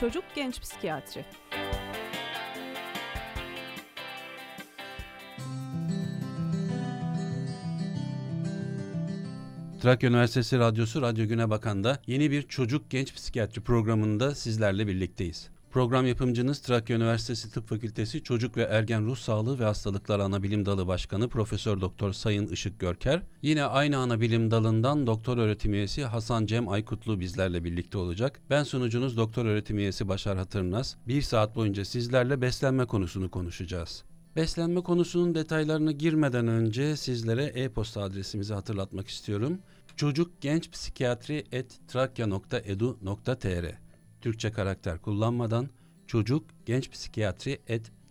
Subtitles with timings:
[0.00, 1.24] Çocuk Genç Psikiyatri
[9.80, 15.50] Trakya Üniversitesi Radyosu Radyo Güne Bakan'da yeni bir çocuk genç psikiyatri programında sizlerle birlikteyiz.
[15.70, 20.86] Program yapımcınız Trakya Üniversitesi Tıp Fakültesi Çocuk ve Ergen Ruh Sağlığı ve Hastalıklar Anabilim Dalı
[20.86, 23.22] Başkanı Profesör Doktor Sayın Işık Görker.
[23.42, 28.40] Yine aynı anabilim dalından doktor öğretim üyesi Hasan Cem Aykutlu bizlerle birlikte olacak.
[28.50, 30.96] Ben sunucunuz doktor öğretim üyesi Başar Hatırnaz.
[31.08, 34.04] Bir saat boyunca sizlerle beslenme konusunu konuşacağız.
[34.36, 39.58] Beslenme konusunun detaylarına girmeden önce sizlere e-posta adresimizi hatırlatmak istiyorum.
[39.96, 40.30] Çocuk
[44.20, 45.68] Türkçe karakter kullanmadan
[46.06, 47.58] çocuk genç psikiyatri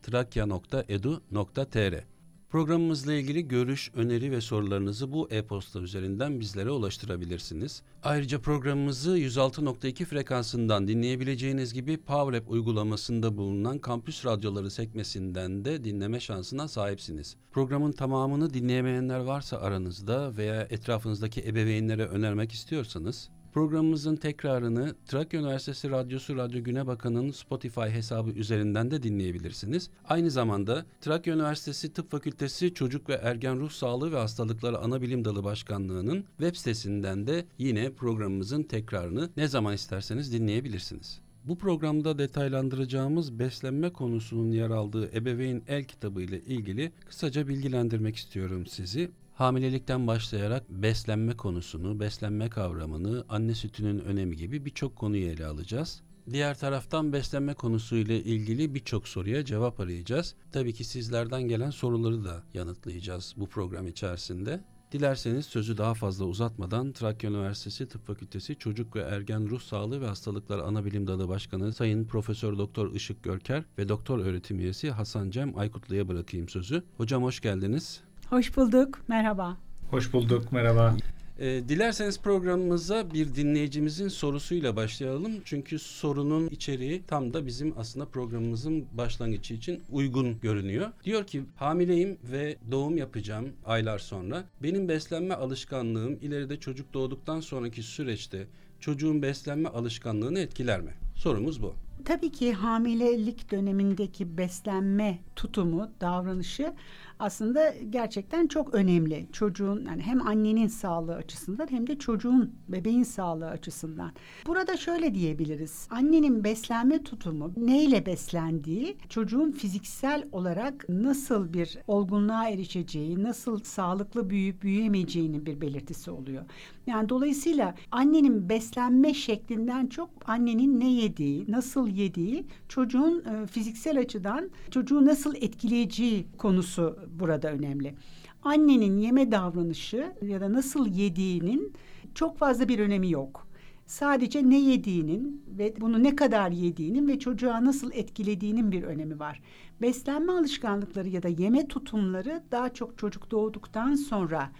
[0.04, 2.04] trakya.edu.tr
[2.50, 7.81] Programımızla ilgili görüş, öneri ve sorularınızı bu e-posta üzerinden bizlere ulaştırabilirsiniz.
[8.03, 16.67] Ayrıca programımızı 106.2 frekansından dinleyebileceğiniz gibi PowerApp uygulamasında bulunan kampüs radyoları sekmesinden de dinleme şansına
[16.67, 17.36] sahipsiniz.
[17.52, 26.36] Programın tamamını dinleyemeyenler varsa aranızda veya etrafınızdaki ebeveynlere önermek istiyorsanız Programımızın tekrarını Trakya Üniversitesi Radyosu
[26.36, 29.89] Radyo Güne Bakan'ın Spotify hesabı üzerinden de dinleyebilirsiniz.
[30.06, 35.44] Aynı zamanda Trakya Üniversitesi Tıp Fakültesi Çocuk ve Ergen Ruh Sağlığı ve Hastalıkları Anabilim Dalı
[35.44, 41.19] Başkanlığı'nın web sitesinden de yine programımızın tekrarını ne zaman isterseniz dinleyebilirsiniz.
[41.45, 48.66] Bu programda detaylandıracağımız beslenme konusunun yer aldığı ebeveyn el kitabı ile ilgili kısaca bilgilendirmek istiyorum
[48.66, 49.11] sizi.
[49.40, 56.02] Hamilelikten başlayarak beslenme konusunu, beslenme kavramını, anne sütünün önemi gibi birçok konuyu ele alacağız.
[56.31, 60.36] Diğer taraftan beslenme konusuyla ilgili birçok soruya cevap arayacağız.
[60.52, 64.64] Tabii ki sizlerden gelen soruları da yanıtlayacağız bu program içerisinde.
[64.92, 70.08] Dilerseniz sözü daha fazla uzatmadan Trakya Üniversitesi Tıp Fakültesi Çocuk ve Ergen Ruh Sağlığı ve
[70.08, 75.58] Hastalıklar Anabilim Dalı Başkanı Sayın Profesör Doktor Işık Görker ve Doktor Öğretim Üyesi Hasan Cem
[75.58, 76.84] Aykutlu'ya bırakayım sözü.
[76.97, 78.09] Hocam hoş geldiniz.
[78.29, 79.57] Hoş bulduk, merhaba.
[79.91, 80.95] Hoş bulduk, merhaba.
[81.40, 85.31] E, dilerseniz programımıza bir dinleyicimizin sorusuyla başlayalım.
[85.45, 90.89] Çünkü sorunun içeriği tam da bizim aslında programımızın başlangıcı için uygun görünüyor.
[91.03, 94.44] Diyor ki hamileyim ve doğum yapacağım aylar sonra.
[94.63, 98.47] Benim beslenme alışkanlığım ileride çocuk doğduktan sonraki süreçte
[98.79, 100.91] çocuğun beslenme alışkanlığını etkiler mi?
[101.16, 101.73] Sorumuz bu.
[102.06, 106.73] Tabii ki hamilelik dönemindeki beslenme tutumu, davranışı
[107.19, 109.28] aslında gerçekten çok önemli.
[109.31, 114.12] Çocuğun yani hem annenin sağlığı açısından hem de çocuğun bebeğin sağlığı açısından.
[114.47, 115.88] Burada şöyle diyebiliriz.
[115.91, 124.62] Annenin beslenme tutumu neyle beslendiği çocuğun fiziksel olarak nasıl bir olgunluğa erişeceği, nasıl sağlıklı büyüyüp
[124.62, 126.46] büyüyemeyeceğinin bir belirtisi oluyor.
[126.88, 134.50] Yani dolayısıyla annenin beslenme şeklinden çok annenin ne yediği, nasıl yediği çocuğun e, fiziksel açıdan
[134.72, 137.96] çocuğu nasıl etkileyeceği konusu burada önemli.
[138.44, 141.74] Annenin yeme davranışı ya da nasıl yediğinin
[142.16, 143.47] çok fazla bir önemi yok.
[143.86, 149.42] Sadece ne yediğinin ve bunu ne kadar yediğinin ve çocuğa nasıl etkilediğinin bir önemi var.
[149.81, 154.52] Beslenme alışkanlıkları ya da yeme tutumları daha çok çocuk doğduktan sonra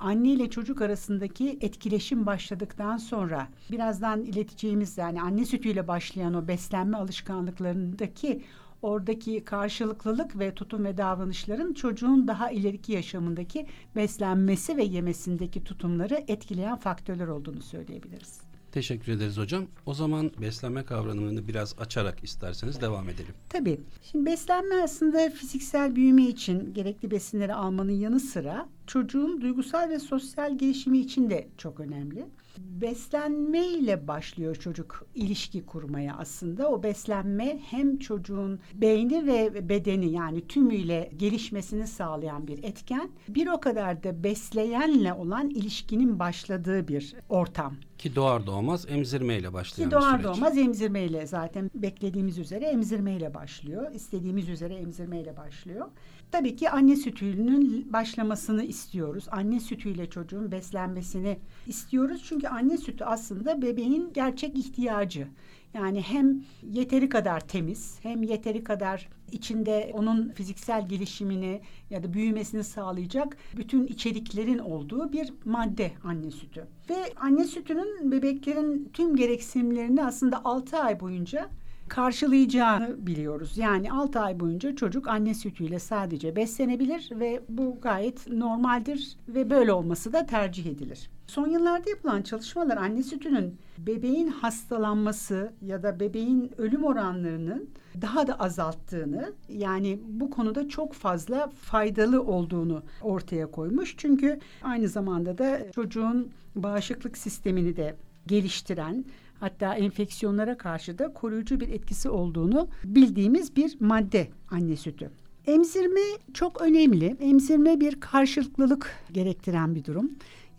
[0.00, 6.96] anne ile çocuk arasındaki etkileşim başladıktan sonra birazdan ileteceğimiz yani anne sütüyle başlayan o beslenme
[6.96, 8.42] alışkanlıklarındaki
[8.84, 16.76] oradaki karşılıklılık ve tutum ve davranışların çocuğun daha ileriki yaşamındaki beslenmesi ve yemesindeki tutumları etkileyen
[16.76, 18.40] faktörler olduğunu söyleyebiliriz.
[18.72, 19.66] Teşekkür ederiz hocam.
[19.86, 23.34] O zaman beslenme kavramını biraz açarak isterseniz devam edelim.
[23.48, 23.80] Tabii.
[24.02, 30.58] Şimdi beslenme aslında fiziksel büyüme için gerekli besinleri almanın yanı sıra çocuğun duygusal ve sosyal
[30.58, 32.26] gelişimi için de çok önemli
[32.58, 36.68] beslenme ile başlıyor çocuk ilişki kurmaya aslında.
[36.70, 43.10] O beslenme hem çocuğun beyni ve bedeni yani tümüyle gelişmesini sağlayan bir etken.
[43.28, 47.74] Bir o kadar da besleyenle olan ilişkinin başladığı bir ortam.
[47.98, 50.36] Ki doğar doğmaz emzirmeyle başlayan Ki doğar bir süreç.
[50.36, 53.92] doğmaz emzirmeyle zaten beklediğimiz üzere emzirmeyle başlıyor.
[53.94, 55.86] İstediğimiz üzere emzirmeyle başlıyor.
[56.34, 59.24] Tabii ki anne sütünün başlamasını istiyoruz.
[59.30, 62.24] Anne sütüyle çocuğun beslenmesini istiyoruz.
[62.28, 65.28] Çünkü anne sütü aslında bebeğin gerçek ihtiyacı.
[65.74, 71.60] Yani hem yeteri kadar temiz hem yeteri kadar içinde onun fiziksel gelişimini
[71.90, 76.66] ya da büyümesini sağlayacak bütün içeriklerin olduğu bir madde anne sütü.
[76.90, 81.50] Ve anne sütünün bebeklerin tüm gereksinimlerini aslında 6 ay boyunca
[81.88, 83.58] karşılayacağını biliyoruz.
[83.58, 89.72] Yani 6 ay boyunca çocuk anne sütüyle sadece beslenebilir ve bu gayet normaldir ve böyle
[89.72, 91.10] olması da tercih edilir.
[91.26, 97.70] Son yıllarda yapılan çalışmalar anne sütünün bebeğin hastalanması ya da bebeğin ölüm oranlarının
[98.02, 103.94] daha da azalttığını yani bu konuda çok fazla faydalı olduğunu ortaya koymuş.
[103.96, 107.96] Çünkü aynı zamanda da çocuğun bağışıklık sistemini de
[108.26, 109.04] geliştiren
[109.40, 115.10] hatta enfeksiyonlara karşı da koruyucu bir etkisi olduğunu bildiğimiz bir madde anne sütü.
[115.46, 116.00] Emzirme
[116.34, 117.16] çok önemli.
[117.20, 120.10] Emzirme bir karşılıklılık gerektiren bir durum.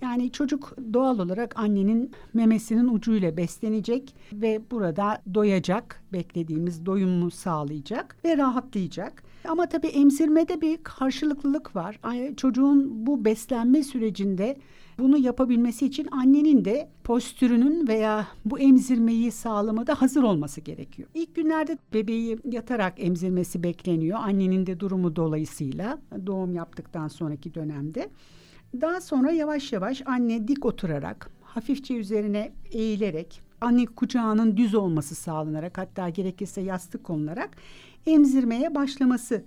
[0.01, 8.37] Yani çocuk doğal olarak annenin memesinin ucuyla beslenecek ve burada doyacak, beklediğimiz doyumu sağlayacak ve
[8.37, 9.23] rahatlayacak.
[9.47, 11.99] Ama tabii emzirmede bir karşılıklılık var.
[12.37, 14.57] Çocuğun bu beslenme sürecinde
[14.99, 21.09] bunu yapabilmesi için annenin de postürünün veya bu emzirmeyi sağlamada hazır olması gerekiyor.
[21.13, 24.19] İlk günlerde bebeği yatarak emzirmesi bekleniyor.
[24.21, 28.09] Annenin de durumu dolayısıyla doğum yaptıktan sonraki dönemde.
[28.81, 35.77] Daha sonra yavaş yavaş anne dik oturarak, hafifçe üzerine eğilerek, anne kucağının düz olması sağlanarak
[35.77, 37.49] hatta gerekirse yastık konularak
[38.07, 39.43] emzirmeye başlaması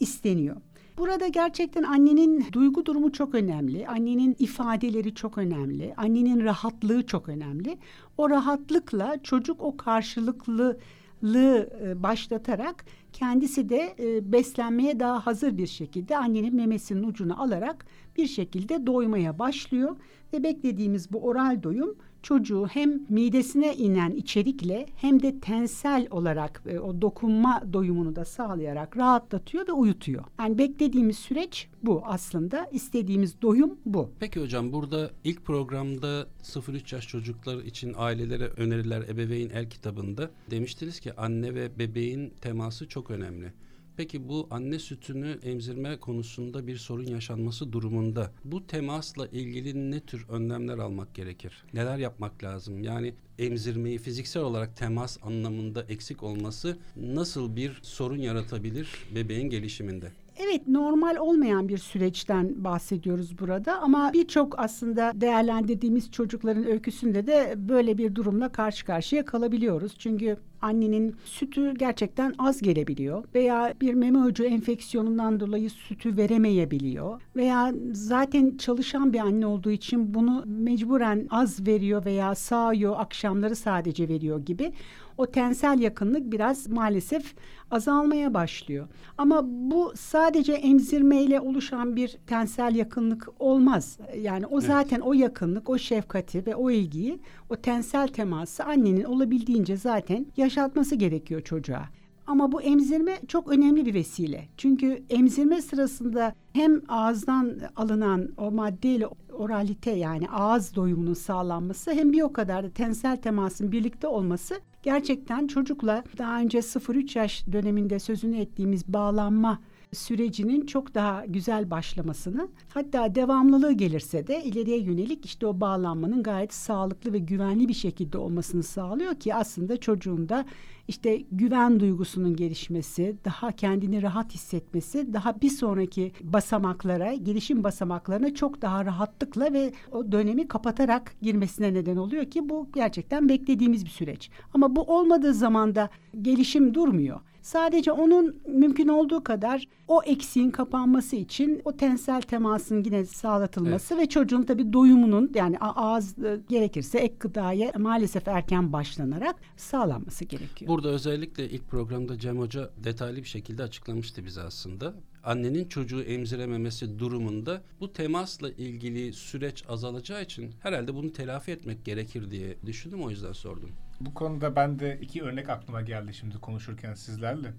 [0.00, 0.56] isteniyor.
[0.98, 3.88] Burada gerçekten annenin duygu durumu çok önemli.
[3.88, 5.94] Annenin ifadeleri çok önemli.
[5.96, 7.78] Annenin rahatlığı çok önemli.
[8.18, 10.78] O rahatlıkla çocuk o karşılıklı
[11.24, 17.86] e, başlatarak kendisi de e, beslenmeye daha hazır bir şekilde annenin memesinin ucunu alarak
[18.16, 19.96] bir şekilde doymaya başlıyor
[20.32, 26.78] ve beklediğimiz bu oral doyum çocuğu hem midesine inen içerikle hem de tensel olarak e,
[26.78, 30.24] o dokunma doyumunu da sağlayarak rahatlatıyor ve uyutuyor.
[30.38, 32.64] Yani beklediğimiz süreç bu aslında.
[32.72, 34.10] istediğimiz doyum bu.
[34.20, 41.00] Peki hocam burada ilk programda 0-3 yaş çocuklar için ailelere öneriler ebeveyn el kitabında demiştiniz
[41.00, 43.52] ki anne ve bebeğin teması çok önemli.
[43.96, 50.26] Peki bu anne sütünü emzirme konusunda bir sorun yaşanması durumunda bu temasla ilgili ne tür
[50.28, 51.64] önlemler almak gerekir?
[51.74, 52.82] Neler yapmak lazım?
[52.82, 60.12] Yani emzirmeyi fiziksel olarak temas anlamında eksik olması nasıl bir sorun yaratabilir bebeğin gelişiminde?
[60.36, 67.98] Evet normal olmayan bir süreçten bahsediyoruz burada ama birçok aslında değerlendirdiğimiz çocukların öyküsünde de böyle
[67.98, 69.94] bir durumla karşı karşıya kalabiliyoruz.
[69.98, 77.72] Çünkü annenin sütü gerçekten az gelebiliyor veya bir meme ucu enfeksiyonundan dolayı sütü veremeyebiliyor veya
[77.92, 84.38] zaten çalışan bir anne olduğu için bunu mecburen az veriyor veya sağıyor akşamları sadece veriyor
[84.46, 84.72] gibi
[85.18, 87.34] o tensel yakınlık biraz maalesef
[87.70, 88.88] azalmaya başlıyor.
[89.18, 93.98] Ama bu sadece emzirmeyle oluşan bir tensel yakınlık olmaz.
[94.20, 95.06] Yani o zaten evet.
[95.06, 97.18] o yakınlık, o şefkati ve o ilgiyi,
[97.50, 101.88] o tensel teması annenin olabildiğince zaten yaşatması gerekiyor çocuğa.
[102.26, 104.48] Ama bu emzirme çok önemli bir vesile.
[104.56, 112.22] Çünkü emzirme sırasında hem ağızdan alınan o maddeyle oralite yani ağız doyumunun sağlanması hem bir
[112.22, 118.36] o kadar da tensel temasın birlikte olması gerçekten çocukla daha önce 0-3 yaş döneminde sözünü
[118.36, 119.58] ettiğimiz bağlanma
[119.94, 126.54] sürecinin çok daha güzel başlamasını hatta devamlılığı gelirse de ileriye yönelik işte o bağlanmanın gayet
[126.54, 130.44] sağlıklı ve güvenli bir şekilde olmasını sağlıyor ki aslında çocuğun da
[130.88, 138.62] işte güven duygusunun gelişmesi, daha kendini rahat hissetmesi, daha bir sonraki basamaklara, gelişim basamaklarına çok
[138.62, 144.30] daha rahatlıkla ve o dönemi kapatarak girmesine neden oluyor ki bu gerçekten beklediğimiz bir süreç.
[144.54, 145.90] Ama bu olmadığı zaman da
[146.22, 147.20] gelişim durmuyor.
[147.44, 154.02] Sadece onun mümkün olduğu kadar o eksiğin kapanması için o tensel temasın yine sağlatılması evet.
[154.02, 160.68] ve çocuğun tabii doyumunun yani ağız e, gerekirse ek gıdaya maalesef erken başlanarak sağlanması gerekiyor.
[160.68, 166.98] Burada özellikle ilk programda Cem Hoca detaylı bir şekilde açıklamıştı bize aslında annenin çocuğu emzirememesi
[166.98, 173.10] durumunda bu temasla ilgili süreç azalacağı için herhalde bunu telafi etmek gerekir diye düşündüm o
[173.10, 173.70] yüzden sordum.
[174.00, 177.52] Bu konuda ben de iki örnek aklıma geldi şimdi konuşurken sizlerle.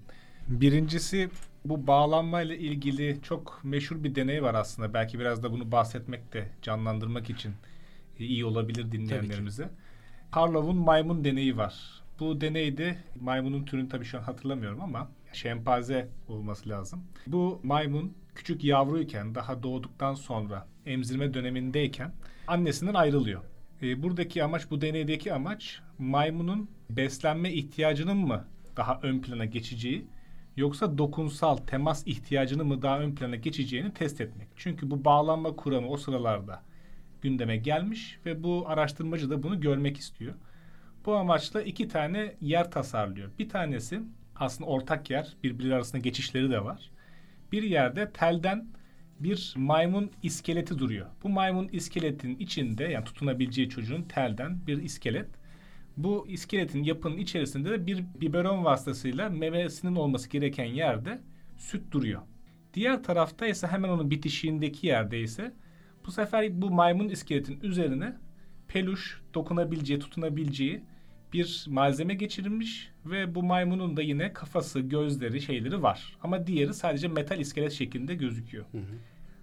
[0.48, 1.30] Birincisi
[1.64, 4.94] bu bağlanmayla ilgili çok meşhur bir deney var aslında.
[4.94, 7.54] Belki biraz da bunu bahsetmek de canlandırmak için
[8.18, 9.68] iyi olabilir dinleyenlerimize.
[10.30, 12.02] Karlov'un maymun deneyi var.
[12.20, 17.04] Bu deneyde maymunun türünü tabii şu an hatırlamıyorum ama şempanze olması lazım.
[17.26, 22.12] Bu maymun küçük yavruyken daha doğduktan sonra emzirme dönemindeyken
[22.46, 23.42] annesinden ayrılıyor.
[23.82, 28.44] E, buradaki amaç, bu deneydeki amaç maymunun beslenme ihtiyacının mı
[28.76, 30.06] daha ön plana geçeceği
[30.56, 34.48] yoksa dokunsal temas ihtiyacını mı daha ön plana geçeceğini test etmek.
[34.56, 36.62] Çünkü bu bağlanma kuramı o sıralarda
[37.22, 40.34] gündeme gelmiş ve bu araştırmacı da bunu görmek istiyor.
[41.06, 43.30] Bu amaçla iki tane yer tasarlıyor.
[43.38, 44.00] Bir tanesi
[44.36, 46.90] aslında ortak yer, birbirleri arasında geçişleri de var.
[47.52, 48.66] Bir yerde telden
[49.20, 51.06] bir maymun iskeleti duruyor.
[51.22, 55.28] Bu maymun iskeletin içinde yani tutunabileceği çocuğun telden bir iskelet.
[55.96, 61.20] Bu iskeletin yapının içerisinde de bir biberon vasıtasıyla memesinin olması gereken yerde
[61.56, 62.22] süt duruyor.
[62.74, 65.52] Diğer tarafta ise hemen onun bitişiğindeki yerde ise
[66.06, 68.16] bu sefer bu maymun iskeletin üzerine
[68.68, 70.82] peluş dokunabileceği, tutunabileceği
[71.32, 76.16] bir malzeme geçirilmiş ve bu maymunun da yine kafası, gözleri, şeyleri var.
[76.22, 78.64] Ama diğeri sadece metal iskelet şeklinde gözüküyor.
[78.72, 78.82] Hı hı.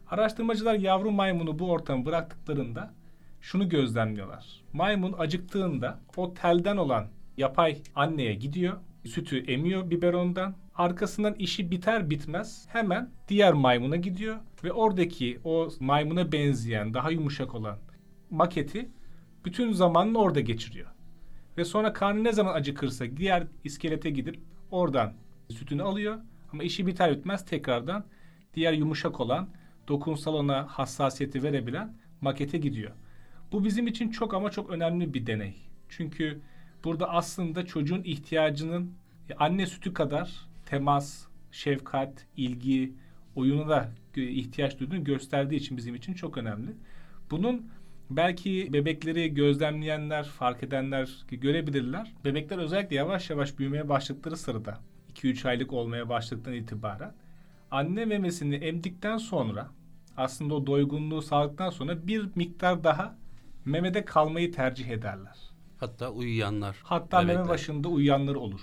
[0.10, 2.94] Araştırmacılar yavru maymunu bu ortamı bıraktıklarında
[3.42, 4.62] şunu gözlemliyorlar.
[4.74, 8.78] Maymun acıktığında o telden olan yapay anneye gidiyor.
[9.06, 10.56] Sütü emiyor biberondan.
[10.76, 17.56] Arkasından işi biter bitmez hemen diğer maymuna gidiyor ve oradaki o maymuna benzeyen daha yumuşak
[17.56, 17.78] olan
[18.30, 18.90] maketi
[19.46, 20.88] bütün zamanını orada geçiriyor.
[21.58, 24.40] Ve sonra karnı ne zaman acıkırsa diğer iskelete gidip
[24.72, 25.14] oradan
[25.50, 26.20] sütünü alıyor.
[26.54, 28.06] Ama işi biter bitmez tekrardan
[28.54, 29.50] diğer yumuşak olan
[29.88, 32.92] dokunsal ona hassasiyeti verebilen makete gidiyor.
[33.52, 35.56] Bu bizim için çok ama çok önemli bir deney.
[35.90, 36.42] Çünkü
[36.84, 38.92] burada aslında çocuğun ihtiyacının
[39.38, 42.94] anne sütü kadar temas, şefkat, ilgi,
[43.36, 46.72] oyuna da ihtiyaç duyduğunu gösterdiği için bizim için çok önemli.
[47.32, 47.70] Bunun
[48.10, 52.14] belki bebekleri gözlemleyenler, fark edenler görebilirler.
[52.26, 54.80] Bebekler özellikle yavaş yavaş büyümeye başladıkları sırada
[55.14, 57.14] 2-3 aylık olmaya başladıktan itibaren
[57.72, 59.70] anne memesini emdikten sonra
[60.18, 63.16] aslında o doygunluğu sağladıktan sonra bir miktar daha
[63.66, 65.38] memede kalmayı tercih ederler.
[65.78, 66.78] Hatta uyuyanlar.
[66.84, 67.36] Hatta bebekler.
[67.36, 68.62] meme başında uyuyanlar olur.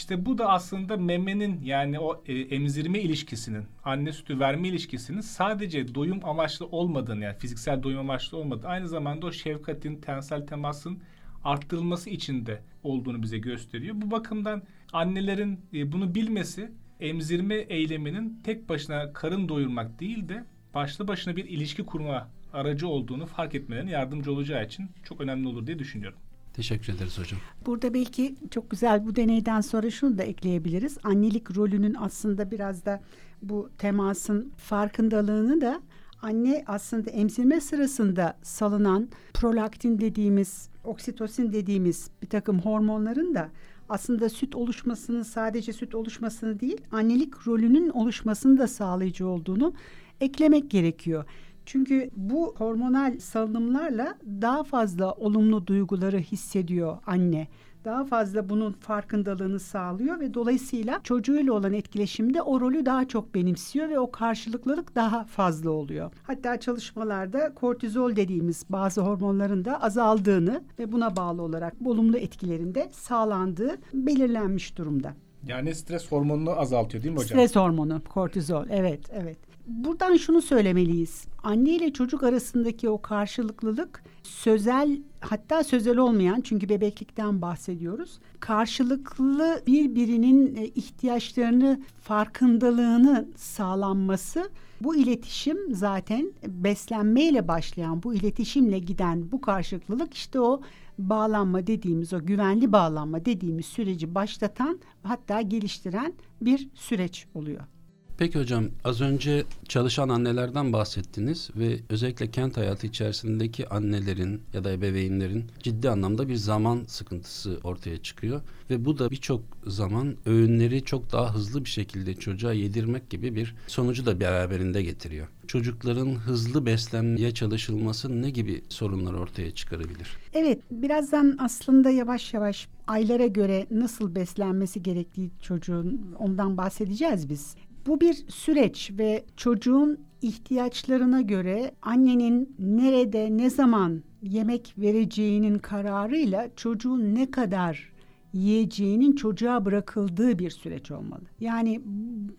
[0.00, 5.94] İşte bu da aslında memenin yani o e, emzirme ilişkisinin, anne sütü verme ilişkisinin sadece
[5.94, 10.98] doyum amaçlı olmadığını yani fiziksel doyum amaçlı olmadığı aynı zamanda o şefkatin, tensel temasın
[11.44, 13.94] arttırılması için de olduğunu bize gösteriyor.
[13.98, 21.08] Bu bakımdan annelerin e, bunu bilmesi emzirme eyleminin tek başına karın doyurmak değil de başlı
[21.08, 25.78] başına bir ilişki kurma aracı olduğunu fark etmelerine yardımcı olacağı için çok önemli olur diye
[25.78, 26.18] düşünüyorum.
[26.52, 27.40] Teşekkür ederiz hocam.
[27.66, 30.98] Burada belki çok güzel bu deneyden sonra şunu da ekleyebiliriz.
[31.02, 33.00] Annelik rolünün aslında biraz da
[33.42, 35.80] bu temasın farkındalığını da
[36.22, 43.50] anne aslında emzirme sırasında salınan prolaktin dediğimiz, oksitosin dediğimiz bir takım hormonların da
[43.88, 49.74] aslında süt oluşmasını sadece süt oluşmasını değil annelik rolünün oluşmasını da sağlayıcı olduğunu
[50.20, 51.24] eklemek gerekiyor.
[51.72, 57.48] Çünkü bu hormonal salınımlarla daha fazla olumlu duyguları hissediyor anne.
[57.84, 63.88] Daha fazla bunun farkındalığını sağlıyor ve dolayısıyla çocuğuyla olan etkileşimde o rolü daha çok benimsiyor
[63.88, 66.12] ve o karşılıklılık daha fazla oluyor.
[66.22, 73.76] Hatta çalışmalarda kortizol dediğimiz bazı hormonların da azaldığını ve buna bağlı olarak olumlu etkilerinde sağlandığı
[73.94, 75.14] belirlenmiş durumda.
[75.46, 77.28] Yani stres hormonunu azaltıyor değil mi hocam?
[77.28, 78.66] Stres hormonu, kortizol.
[78.70, 81.24] Evet, evet buradan şunu söylemeliyiz.
[81.42, 88.18] Anne ile çocuk arasındaki o karşılıklılık sözel hatta sözel olmayan çünkü bebeklikten bahsediyoruz.
[88.40, 94.50] Karşılıklı birbirinin e, ihtiyaçlarını farkındalığını sağlanması
[94.80, 100.60] bu iletişim zaten beslenmeyle başlayan bu iletişimle giden bu karşılıklılık işte o
[100.98, 107.79] bağlanma dediğimiz o güvenli bağlanma dediğimiz süreci başlatan hatta geliştiren bir süreç oluyor.
[108.20, 114.72] Peki hocam az önce çalışan annelerden bahsettiniz ve özellikle kent hayatı içerisindeki annelerin ya da
[114.72, 121.12] ebeveynlerin ciddi anlamda bir zaman sıkıntısı ortaya çıkıyor ve bu da birçok zaman öğünleri çok
[121.12, 125.28] daha hızlı bir şekilde çocuğa yedirmek gibi bir sonucu da beraberinde getiriyor.
[125.46, 130.08] Çocukların hızlı beslenmeye çalışılması ne gibi sorunlar ortaya çıkarabilir?
[130.34, 137.54] Evet, birazdan aslında yavaş yavaş aylara göre nasıl beslenmesi gerektiği çocuğun ondan bahsedeceğiz biz.
[137.86, 147.14] Bu bir süreç ve çocuğun ihtiyaçlarına göre annenin nerede ne zaman yemek vereceğinin kararıyla çocuğun
[147.14, 147.92] ne kadar
[148.32, 151.22] yiyeceğinin çocuğa bırakıldığı bir süreç olmalı.
[151.40, 151.80] Yani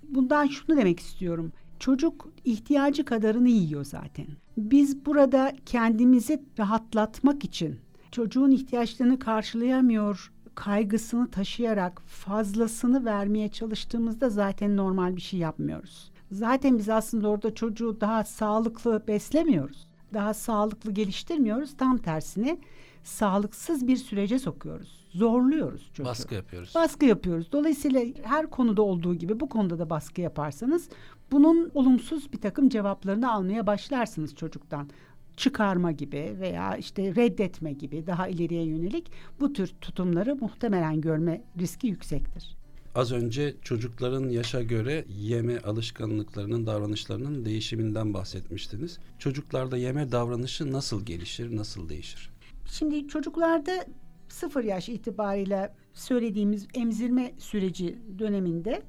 [0.10, 1.52] bundan şunu demek istiyorum.
[1.80, 4.26] Çocuk ihtiyacı kadarını yiyor zaten.
[4.58, 7.80] Biz burada kendimizi rahatlatmak için
[8.12, 16.12] çocuğun ihtiyaçlarını karşılayamıyor kaygısını taşıyarak fazlasını vermeye çalıştığımızda zaten normal bir şey yapmıyoruz.
[16.32, 19.88] Zaten biz aslında orada çocuğu daha sağlıklı beslemiyoruz.
[20.14, 21.78] Daha sağlıklı geliştirmiyoruz.
[21.78, 22.58] Tam tersine
[23.04, 25.08] sağlıksız bir sürece sokuyoruz.
[25.10, 26.10] Zorluyoruz çocuğu.
[26.10, 26.76] Baskı yapıyoruz.
[26.76, 27.52] Baskı yapıyoruz.
[27.52, 30.90] Dolayısıyla her konuda olduğu gibi bu konuda da baskı yaparsanız
[31.32, 34.90] bunun olumsuz bir takım cevaplarını almaya başlarsınız çocuktan
[35.42, 41.88] çıkarma gibi veya işte reddetme gibi daha ileriye yönelik bu tür tutumları muhtemelen görme riski
[41.88, 42.58] yüksektir.
[42.96, 49.00] Az önce çocukların yaşa göre yeme alışkanlıklarının, davranışlarının değişiminden bahsetmiştiniz.
[49.20, 52.30] Çocuklarda yeme davranışı nasıl gelişir, nasıl değişir?
[52.66, 53.86] Şimdi çocuklarda
[54.30, 58.82] sıfır yaş itibariyle söylediğimiz emzirme süreci döneminde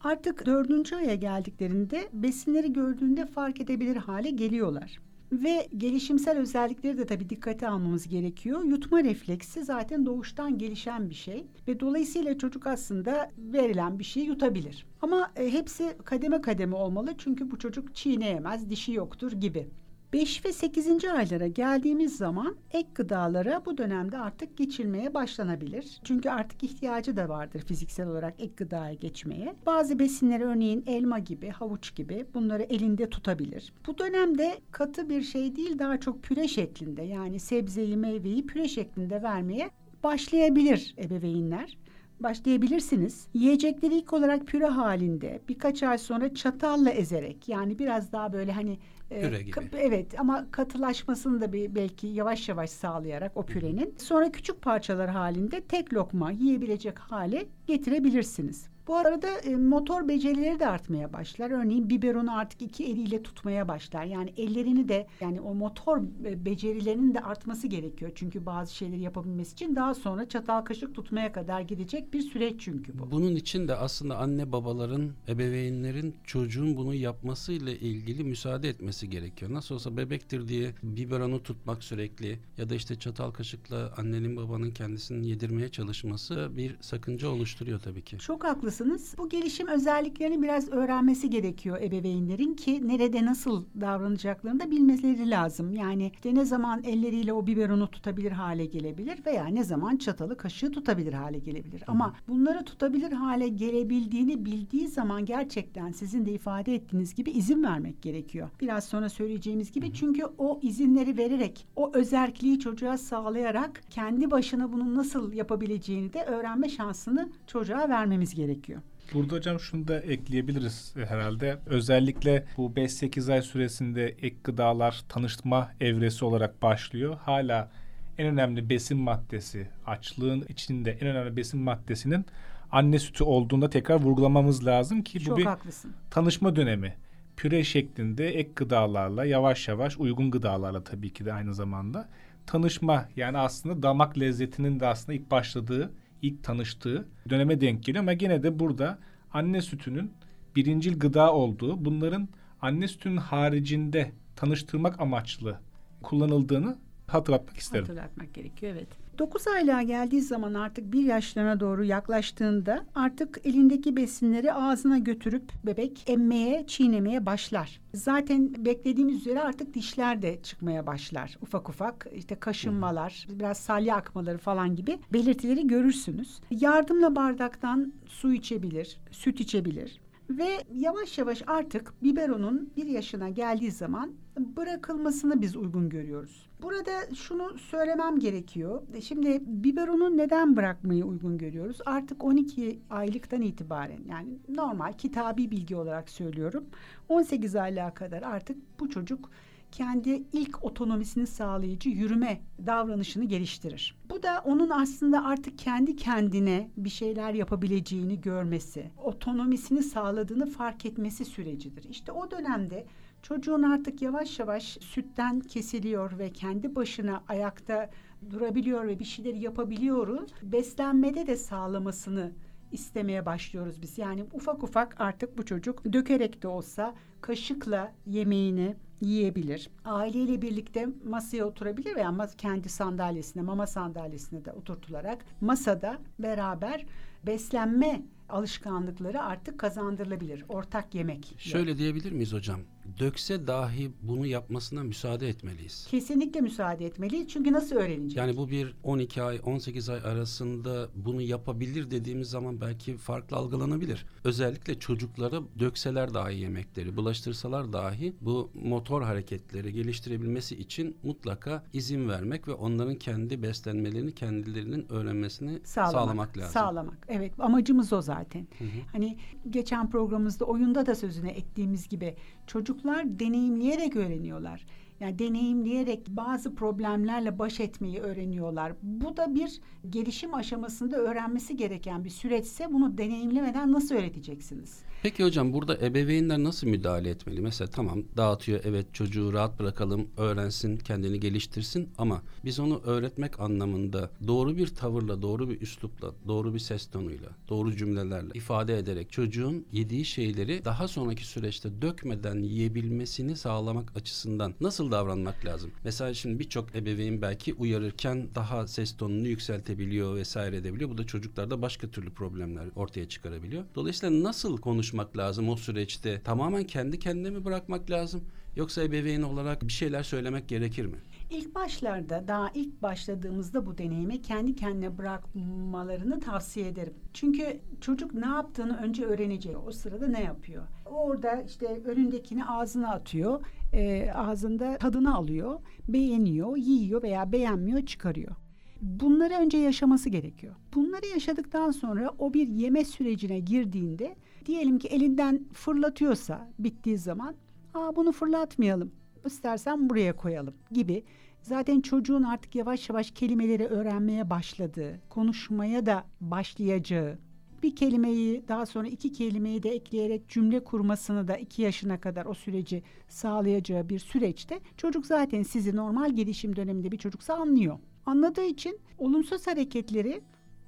[0.00, 5.00] artık dördüncü aya geldiklerinde besinleri gördüğünde fark edebilir hale geliyorlar.
[5.32, 8.64] Ve gelişimsel özellikleri de tabii dikkate almamız gerekiyor.
[8.64, 14.86] Yutma refleksi zaten doğuştan gelişen bir şey ve dolayısıyla çocuk aslında verilen bir şeyi yutabilir.
[15.02, 19.68] Ama e, hepsi kademe kademe olmalı çünkü bu çocuk çiğneyemez, dişi yoktur gibi.
[20.12, 21.04] 5 ve 8.
[21.04, 26.00] aylara geldiğimiz zaman ek gıdalara bu dönemde artık geçilmeye başlanabilir.
[26.04, 29.54] Çünkü artık ihtiyacı da vardır fiziksel olarak ek gıdaya geçmeye.
[29.66, 33.72] Bazı besinleri örneğin elma gibi, havuç gibi bunları elinde tutabilir.
[33.86, 39.22] Bu dönemde katı bir şey değil daha çok püre şeklinde yani sebzeyi, meyveyi püre şeklinde
[39.22, 39.70] vermeye
[40.02, 41.78] başlayabilir ebeveynler
[42.20, 43.28] başlayabilirsiniz.
[43.34, 48.78] Yiyecekleri ilk olarak püre halinde birkaç ay sonra çatalla ezerek yani biraz daha böyle hani
[49.20, 49.54] Püre gibi.
[49.74, 53.94] Evet ama katılaşmasını da bir belki yavaş yavaş sağlayarak o pürenin.
[53.98, 58.71] Sonra küçük parçalar halinde tek lokma yiyebilecek hale getirebilirsiniz.
[58.86, 61.50] Bu arada e, motor becerileri de artmaya başlar.
[61.50, 64.04] Örneğin biberonu artık iki eliyle tutmaya başlar.
[64.04, 66.02] Yani ellerini de yani o motor
[66.44, 68.10] becerilerinin de artması gerekiyor.
[68.14, 72.98] Çünkü bazı şeyleri yapabilmesi için daha sonra çatal kaşık tutmaya kadar gidecek bir süreç çünkü
[72.98, 73.10] bu.
[73.10, 79.52] Bunun için de aslında anne babaların, ebeveynlerin çocuğun bunu yapmasıyla ilgili müsaade etmesi gerekiyor.
[79.52, 85.28] Nasıl olsa bebektir diye biberonu tutmak sürekli ya da işte çatal kaşıkla annenin babanın kendisini
[85.28, 88.18] yedirmeye çalışması bir sakınca oluşturuyor tabii ki.
[88.18, 89.14] Çok haklısın haklısınız.
[89.18, 95.72] Bu gelişim özelliklerini biraz öğrenmesi gerekiyor ebeveynlerin ki nerede nasıl davranacaklarını da bilmeleri lazım.
[95.72, 100.72] Yani işte ne zaman elleriyle o biberonu tutabilir hale gelebilir veya ne zaman çatalı kaşığı
[100.72, 101.82] tutabilir hale gelebilir.
[101.86, 108.02] Ama bunları tutabilir hale gelebildiğini bildiği zaman gerçekten sizin de ifade ettiğiniz gibi izin vermek
[108.02, 108.48] gerekiyor.
[108.60, 114.94] Biraz sonra söyleyeceğimiz gibi çünkü o izinleri vererek o özerkliği çocuğa sağlayarak kendi başına bunu
[114.94, 118.82] nasıl yapabileceğini de öğrenme şansını çocuğa vermemiz gerekiyor gerekiyor.
[119.14, 121.58] Burada hocam şunu da ekleyebiliriz herhalde.
[121.66, 127.16] Özellikle bu 5-8 ay süresinde ek gıdalar tanıştırma evresi olarak başlıyor.
[127.22, 127.70] Hala
[128.18, 132.26] en önemli besin maddesi, açlığın içinde en önemli besin maddesinin
[132.70, 135.92] anne sütü olduğunda tekrar vurgulamamız lazım ki Çok bu bir haklısın.
[136.10, 136.96] tanışma dönemi.
[137.36, 142.08] Püre şeklinde ek gıdalarla yavaş yavaş uygun gıdalarla tabii ki de aynı zamanda
[142.46, 148.12] tanışma yani aslında damak lezzetinin de aslında ilk başladığı ilk tanıştığı döneme denk geliyor ama
[148.12, 148.98] gene de burada
[149.32, 150.12] anne sütünün
[150.56, 152.28] birincil gıda olduğu, bunların
[152.60, 155.58] anne sütünün haricinde tanıştırmak amaçlı
[156.02, 157.84] kullanıldığını hatırlatmak isterim.
[157.84, 158.88] Hatırlatmak gerekiyor evet.
[159.18, 166.04] 9 aylığa geldiği zaman artık bir yaşlarına doğru yaklaştığında artık elindeki besinleri ağzına götürüp bebek
[166.06, 167.80] emmeye, çiğnemeye başlar.
[167.94, 171.38] Zaten beklediğimiz üzere artık dişler de çıkmaya başlar.
[171.42, 176.40] Ufak ufak işte kaşınmalar, biraz salya akmaları falan gibi belirtileri görürsünüz.
[176.50, 180.00] Yardımla bardaktan su içebilir, süt içebilir.
[180.30, 186.48] Ve yavaş yavaş artık biberonun bir yaşına geldiği zaman bırakılmasını biz uygun görüyoruz.
[186.62, 188.82] Burada şunu söylemem gerekiyor.
[189.02, 191.78] Şimdi biberonu neden bırakmayı uygun görüyoruz?
[191.86, 196.64] Artık 12 aylıktan itibaren yani normal kitabi bilgi olarak söylüyorum.
[197.08, 199.30] 18 aylığa kadar artık bu çocuk
[199.72, 203.96] kendi ilk otonomisini sağlayıcı yürüme davranışını geliştirir.
[204.10, 211.24] Bu da onun aslında artık kendi kendine bir şeyler yapabileceğini görmesi, otonomisini sağladığını fark etmesi
[211.24, 211.84] sürecidir.
[211.90, 212.86] İşte o dönemde
[213.22, 217.90] çocuğun artık yavaş yavaş sütten kesiliyor ve kendi başına ayakta
[218.30, 220.28] durabiliyor ve bir şeyleri yapabiliyor.
[220.42, 222.32] Beslenmede de sağlamasını
[222.72, 223.98] istemeye başlıyoruz biz.
[223.98, 229.70] Yani ufak ufak artık bu çocuk dökerek de olsa kaşıkla yemeğini yiyebilir.
[229.84, 236.86] Aileyle birlikte masaya oturabilir veya kendi sandalyesine, mama sandalyesine de oturtularak masada beraber
[237.26, 240.44] beslenme alışkanlıkları artık kazandırılabilir.
[240.48, 241.34] Ortak yemek.
[241.38, 242.60] Şöyle diyebilir miyiz hocam?
[242.98, 245.86] Dökse dahi bunu yapmasına müsaade etmeliyiz.
[245.90, 247.28] Kesinlikle müsaade etmeliyiz.
[247.28, 248.16] Çünkü nasıl öğrenecek?
[248.16, 254.06] Yani bu bir 12 ay 18 ay arasında bunu yapabilir dediğimiz zaman belki farklı algılanabilir.
[254.24, 262.48] Özellikle çocuklara dökseler dahi yemekleri, bulaştırsalar dahi bu motor hareketleri geliştirebilmesi için mutlaka izin vermek
[262.48, 266.52] ve onların kendi beslenmelerini kendilerinin öğrenmesini sağlamak, sağlamak lazım.
[266.52, 267.06] Sağlamak.
[267.08, 268.46] Evet amacımız o zaten.
[268.58, 268.68] Hı hı.
[268.92, 269.16] Hani
[269.50, 272.16] geçen programımızda oyunda da sözüne ettiğimiz gibi
[272.46, 274.66] çocuk çocuklar deneyimleyerek öğreniyorlar.
[275.00, 278.72] Yani deneyimleyerek bazı problemlerle baş etmeyi öğreniyorlar.
[278.82, 284.82] Bu da bir gelişim aşamasında öğrenmesi gereken bir süreçse bunu deneyimlemeden nasıl öğreteceksiniz?
[285.02, 287.40] Peki hocam burada ebeveynler nasıl müdahale etmeli?
[287.40, 294.10] Mesela tamam dağıtıyor evet çocuğu rahat bırakalım öğrensin kendini geliştirsin ama biz onu öğretmek anlamında
[294.26, 299.66] doğru bir tavırla doğru bir üslupla doğru bir ses tonuyla doğru cümlelerle ifade ederek çocuğun
[299.72, 305.70] yediği şeyleri daha sonraki süreçte dökmeden yiyebilmesini sağlamak açısından nasıl davranmak lazım?
[305.84, 310.90] Mesela şimdi birçok ebeveyn belki uyarırken daha ses tonunu yükseltebiliyor vesaire edebiliyor.
[310.90, 313.64] Bu da çocuklarda başka türlü problemler ortaya çıkarabiliyor.
[313.74, 314.56] Dolayısıyla nasıl
[314.92, 316.20] konuşmak lazım o süreçte?
[316.22, 318.24] Tamamen kendi kendine mi bırakmak lazım?
[318.56, 320.96] Yoksa ebeveyn olarak bir şeyler söylemek gerekir mi?
[321.30, 326.94] İlk başlarda daha ilk başladığımızda bu deneyime kendi kendine bırakmalarını tavsiye ederim.
[327.12, 329.56] Çünkü çocuk ne yaptığını önce öğrenecek.
[329.66, 330.62] O sırada ne yapıyor?
[330.86, 333.40] Orada işte önündekini ağzına atıyor.
[333.72, 335.60] E, ağzında tadını alıyor.
[335.88, 338.36] Beğeniyor, yiyor veya beğenmiyor, çıkarıyor.
[338.82, 340.54] Bunları önce yaşaması gerekiyor.
[340.74, 347.34] Bunları yaşadıktan sonra o bir yeme sürecine girdiğinde diyelim ki elinden fırlatıyorsa bittiği zaman
[347.74, 348.92] Aa, bunu fırlatmayalım
[349.26, 351.04] istersen buraya koyalım gibi.
[351.42, 357.18] Zaten çocuğun artık yavaş yavaş kelimeleri öğrenmeye başladığı, konuşmaya da başlayacağı,
[357.62, 362.34] bir kelimeyi daha sonra iki kelimeyi de ekleyerek cümle kurmasını da iki yaşına kadar o
[362.34, 367.78] süreci sağlayacağı bir süreçte çocuk zaten sizi normal gelişim döneminde bir çocuksa anlıyor.
[368.06, 370.20] Anladığı için olumsuz hareketleri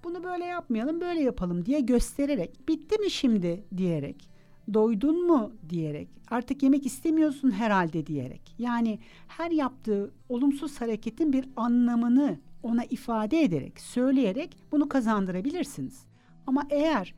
[0.05, 3.65] bunu böyle yapmayalım böyle yapalım diye göstererek bitti mi şimdi?
[3.77, 4.29] diyerek
[4.75, 5.53] doydun mu?
[5.69, 8.07] diyerek artık yemek istemiyorsun herhalde.
[8.07, 8.55] diyerek.
[8.59, 16.05] Yani her yaptığı olumsuz hareketin bir anlamını ona ifade ederek söyleyerek bunu kazandırabilirsiniz.
[16.47, 17.15] Ama eğer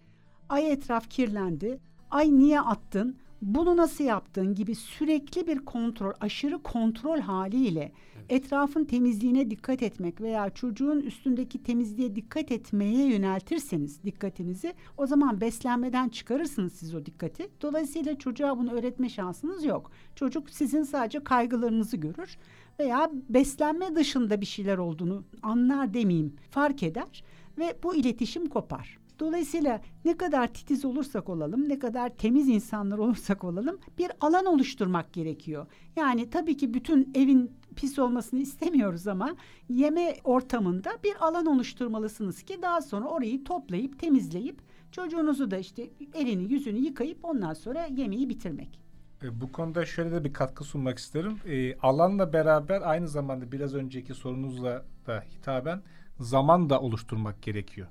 [0.49, 1.79] ay etraf kirlendi,
[2.11, 8.33] ay niye attın, bunu nasıl yaptın gibi sürekli bir kontrol, aşırı kontrol haliyle evet.
[8.33, 16.09] etrafın temizliğine dikkat etmek veya çocuğun üstündeki temizliğe dikkat etmeye yöneltirseniz dikkatinizi o zaman beslenmeden
[16.09, 17.49] çıkarırsınız siz o dikkati.
[17.63, 19.91] Dolayısıyla çocuğa bunu öğretme şansınız yok.
[20.15, 22.37] Çocuk sizin sadece kaygılarınızı görür
[22.79, 27.25] veya beslenme dışında bir şeyler olduğunu anlar demeyeyim fark eder
[27.59, 29.06] ve bu iletişim kopar.
[29.19, 35.13] Dolayısıyla ne kadar titiz olursak olalım, ne kadar temiz insanlar olursak olalım bir alan oluşturmak
[35.13, 35.67] gerekiyor.
[35.97, 39.37] Yani tabii ki bütün evin pis olmasını istemiyoruz ama
[39.69, 44.61] yeme ortamında bir alan oluşturmalısınız ki daha sonra orayı toplayıp temizleyip
[44.93, 48.81] çocuğunuzu da işte elini yüzünü yıkayıp ondan sonra yemeği bitirmek.
[49.23, 51.39] E, bu konuda şöyle de bir katkı sunmak isterim.
[51.47, 55.83] E, alanla beraber aynı zamanda biraz önceki sorunuzla da hitaben
[56.21, 57.89] zaman da oluşturmak gerekiyor.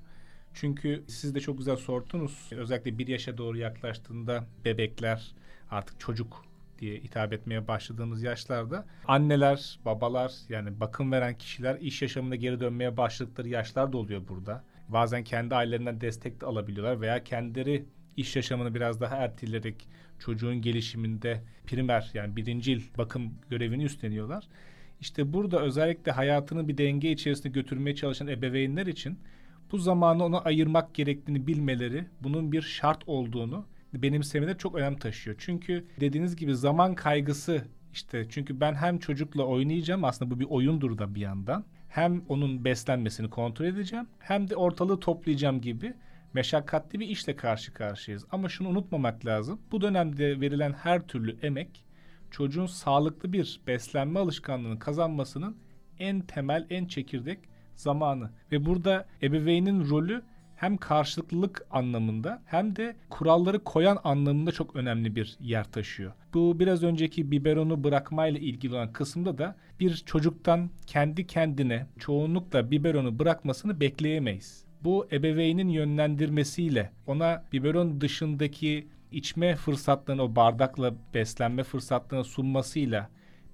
[0.55, 2.49] Çünkü siz de çok güzel sordunuz.
[2.51, 5.31] Özellikle bir yaşa doğru yaklaştığında bebekler
[5.71, 6.45] artık çocuk
[6.79, 12.97] diye hitap etmeye başladığımız yaşlarda anneler, babalar yani bakım veren kişiler iş yaşamına geri dönmeye
[12.97, 14.63] başladıkları yaşlar da oluyor burada.
[14.89, 17.85] Bazen kendi ailelerinden destek de alabiliyorlar veya kendileri
[18.17, 19.87] iş yaşamını biraz daha erteleyerek
[20.19, 24.47] çocuğun gelişiminde primer yani birincil bakım görevini üstleniyorlar.
[25.01, 29.19] İşte burada özellikle hayatını bir denge içerisinde götürmeye çalışan ebeveynler için
[29.71, 35.35] bu zamanı ona ayırmak gerektiğini bilmeleri, bunun bir şart olduğunu benimsemeleri çok önem taşıyor.
[35.39, 40.97] Çünkü dediğiniz gibi zaman kaygısı işte çünkü ben hem çocukla oynayacağım aslında bu bir oyundur
[40.97, 41.65] da bir yandan.
[41.87, 45.93] Hem onun beslenmesini kontrol edeceğim hem de ortalığı toplayacağım gibi
[46.33, 48.25] meşakkatli bir işle karşı karşıyayız.
[48.31, 49.61] Ama şunu unutmamak lazım.
[49.71, 51.85] Bu dönemde verilen her türlü emek
[52.31, 55.57] çocuğun sağlıklı bir beslenme alışkanlığını kazanmasının
[55.99, 57.39] en temel, en çekirdek
[57.75, 58.29] zamanı.
[58.51, 60.21] Ve burada ebeveynin rolü
[60.55, 66.11] hem karşılıklılık anlamında hem de kuralları koyan anlamında çok önemli bir yer taşıyor.
[66.33, 73.19] Bu biraz önceki biberonu bırakmayla ilgili olan kısımda da bir çocuktan kendi kendine çoğunlukla biberonu
[73.19, 74.65] bırakmasını bekleyemeyiz.
[74.83, 83.09] Bu ebeveynin yönlendirmesiyle ona biberon dışındaki içme fırsatlarını o bardakla beslenme fırsatlarını sunmasıyla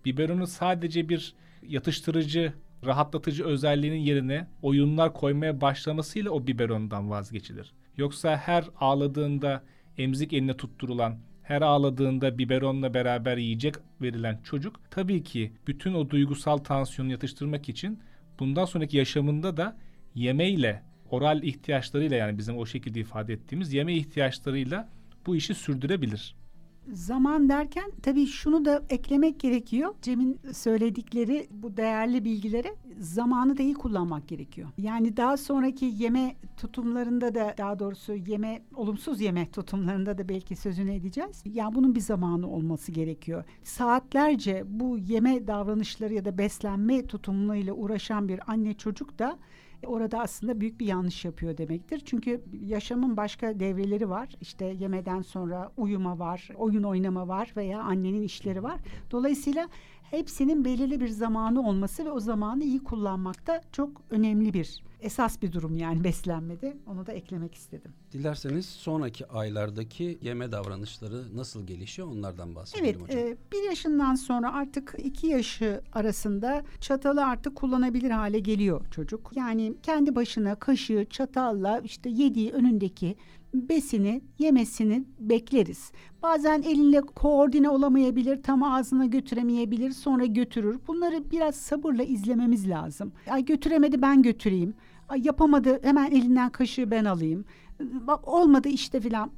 [0.06, 2.54] biberonu sadece bir yatıştırıcı
[2.86, 7.74] rahatlatıcı özelliğinin yerine oyunlar koymaya başlamasıyla o biberondan vazgeçilir.
[7.98, 9.64] Yoksa her ağladığında
[9.98, 16.58] emzik eline tutturulan, her ağladığında biberonla beraber yiyecek verilen çocuk tabii ki bütün o duygusal
[16.58, 18.00] tansiyonu yatıştırmak için
[18.40, 19.78] bundan sonraki yaşamında da
[20.16, 24.90] yemeyle, oral ihtiyaçlarıyla yani bizim o şekilde ifade ettiğimiz yeme ihtiyaçlarıyla
[25.26, 26.36] bu işi sürdürebilir.
[26.88, 29.96] Zaman derken tabii şunu da eklemek gerekiyor.
[30.02, 34.70] Cem'in söyledikleri bu değerli bilgilere zamanı da iyi kullanmak gerekiyor.
[34.78, 40.94] Yani daha sonraki yeme tutumlarında da daha doğrusu yeme olumsuz yeme tutumlarında da belki sözünü
[40.94, 41.44] edeceğiz.
[41.46, 43.44] Ya yani bunun bir zamanı olması gerekiyor.
[43.64, 49.38] Saatlerce bu yeme davranışları ya da beslenme tutumlarıyla uğraşan bir anne çocuk da
[49.86, 52.02] orada aslında büyük bir yanlış yapıyor demektir.
[52.06, 54.30] Çünkü yaşamın başka devreleri var.
[54.42, 58.80] İşte yemeden sonra uyuma var, oyun oynama var veya annenin işleri var.
[59.12, 59.70] Dolayısıyla
[60.12, 65.42] hepsinin belirli bir zamanı olması ve o zamanı iyi kullanmak da çok önemli bir esas
[65.42, 66.78] bir durum yani beslenmede.
[66.88, 67.92] Onu da eklemek istedim.
[68.12, 73.20] Dilerseniz sonraki aylardaki yeme davranışları nasıl gelişiyor onlardan bahsedelim evet, hocam.
[73.20, 79.32] Evet, bir yaşından sonra artık iki yaşı arasında çatalı artık kullanabilir hale geliyor çocuk.
[79.36, 83.16] Yani kendi başına kaşığı, çatalla işte yediği önündeki
[83.54, 85.92] besini yemesini bekleriz.
[86.24, 90.80] Bazen elinle koordine olamayabilir, tam ağzına götüremeyebilir, sonra götürür.
[90.88, 93.12] Bunları biraz sabırla izlememiz lazım.
[93.30, 94.74] Ay götüremedi ben götüreyim.
[95.10, 97.46] Ay yapamadı hemen elinden kaşığı ben alayım.
[97.80, 99.32] Bak olmadı işte filan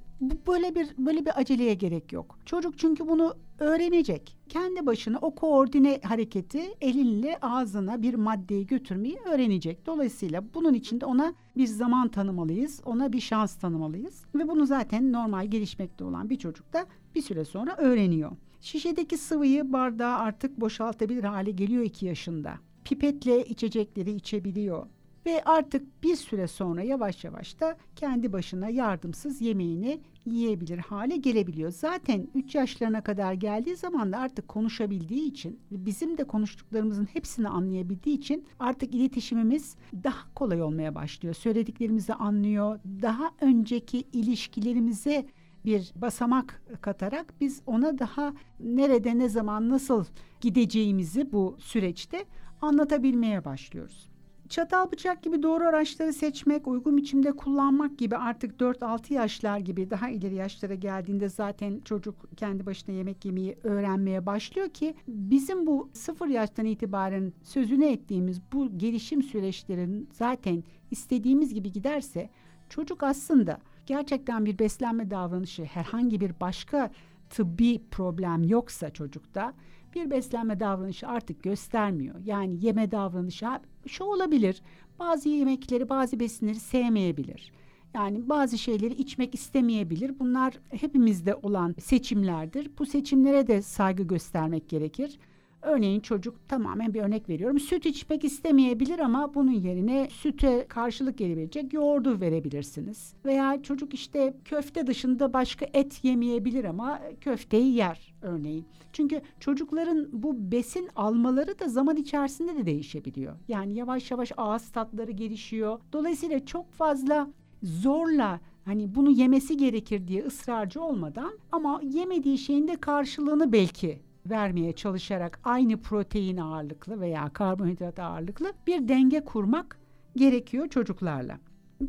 [0.48, 2.40] böyle bir böyle bir aceleye gerek yok.
[2.46, 4.38] Çocuk çünkü bunu öğrenecek.
[4.50, 9.86] Kendi başına o koordine hareketi elinle ağzına bir maddeyi götürmeyi öğrenecek.
[9.86, 12.82] Dolayısıyla bunun için de ona bir zaman tanımalıyız.
[12.86, 14.24] Ona bir şans tanımalıyız.
[14.36, 18.32] Ve bunu zaten normal gelişmekte olan bir çocuk da bir süre sonra öğreniyor.
[18.62, 22.54] Şişedeki sıvıyı bardağa artık boşaltabilir hale geliyor iki yaşında.
[22.84, 24.88] Pipetle içecekleri içebiliyor
[25.26, 31.72] ve artık bir süre sonra yavaş yavaş da kendi başına yardımsız yemeğini yiyebilir hale gelebiliyor.
[31.72, 38.18] Zaten 3 yaşlarına kadar geldiği zaman da artık konuşabildiği için bizim de konuştuklarımızın hepsini anlayabildiği
[38.18, 41.36] için artık iletişimimiz daha kolay olmaya başlıyor.
[41.36, 42.80] Söylediklerimizi anlıyor.
[43.02, 45.26] Daha önceki ilişkilerimize
[45.66, 50.06] bir basamak katarak biz ona daha nerede ne zaman nasıl
[50.42, 52.26] gideceğimizi bu süreçte
[52.62, 54.13] anlatabilmeye başlıyoruz.
[54.54, 60.10] Çatal bıçak gibi doğru araçları seçmek, uygun biçimde kullanmak gibi artık 4-6 yaşlar gibi daha
[60.10, 66.28] ileri yaşlara geldiğinde zaten çocuk kendi başına yemek yemeyi öğrenmeye başlıyor ki bizim bu sıfır
[66.28, 72.30] yaştan itibaren sözünü ettiğimiz bu gelişim süreçlerinin zaten istediğimiz gibi giderse
[72.70, 76.92] çocuk aslında gerçekten bir beslenme davranışı herhangi bir başka
[77.30, 79.54] tıbbi problem yoksa çocukta
[79.96, 82.16] bir beslenme davranışı artık göstermiyor.
[82.26, 83.48] Yani yeme davranışı
[83.88, 84.62] şu olabilir.
[85.00, 87.52] Bazı yemekleri, bazı besinleri sevmeyebilir.
[87.94, 90.20] Yani bazı şeyleri içmek istemeyebilir.
[90.20, 92.72] Bunlar hepimizde olan seçimlerdir.
[92.80, 95.20] Bu seçimlere de saygı göstermek gerekir.
[95.64, 97.60] Örneğin çocuk tamamen bir örnek veriyorum.
[97.60, 103.14] Süt içmek istemeyebilir ama bunun yerine süte karşılık gelebilecek yoğurdu verebilirsiniz.
[103.26, 108.66] Veya çocuk işte köfte dışında başka et yemeyebilir ama köfteyi yer örneğin.
[108.94, 113.36] Çünkü çocukların bu besin almaları da zaman içerisinde de değişebiliyor.
[113.48, 115.80] Yani yavaş yavaş ağız tatları gelişiyor.
[115.94, 117.30] Dolayısıyla çok fazla
[117.64, 124.74] zorla hani bunu yemesi gerekir diye ısrarcı olmadan ama yemediği şeyin de karşılığını belki vermeye
[124.74, 129.80] çalışarak aynı protein ağırlıklı veya karbonhidrat ağırlıklı bir denge kurmak
[130.16, 131.40] gerekiyor çocuklarla.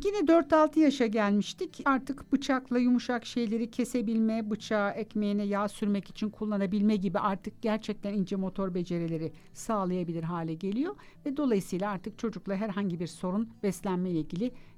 [0.03, 1.81] Yine 4-6 yaşa gelmiştik.
[1.85, 8.35] Artık bıçakla yumuşak şeyleri kesebilme, bıçağı ekmeğine yağ sürmek için kullanabilme gibi artık gerçekten ince
[8.35, 10.95] motor becerileri sağlayabilir hale geliyor.
[11.25, 14.21] Ve dolayısıyla artık çocukla herhangi bir sorun beslenme ile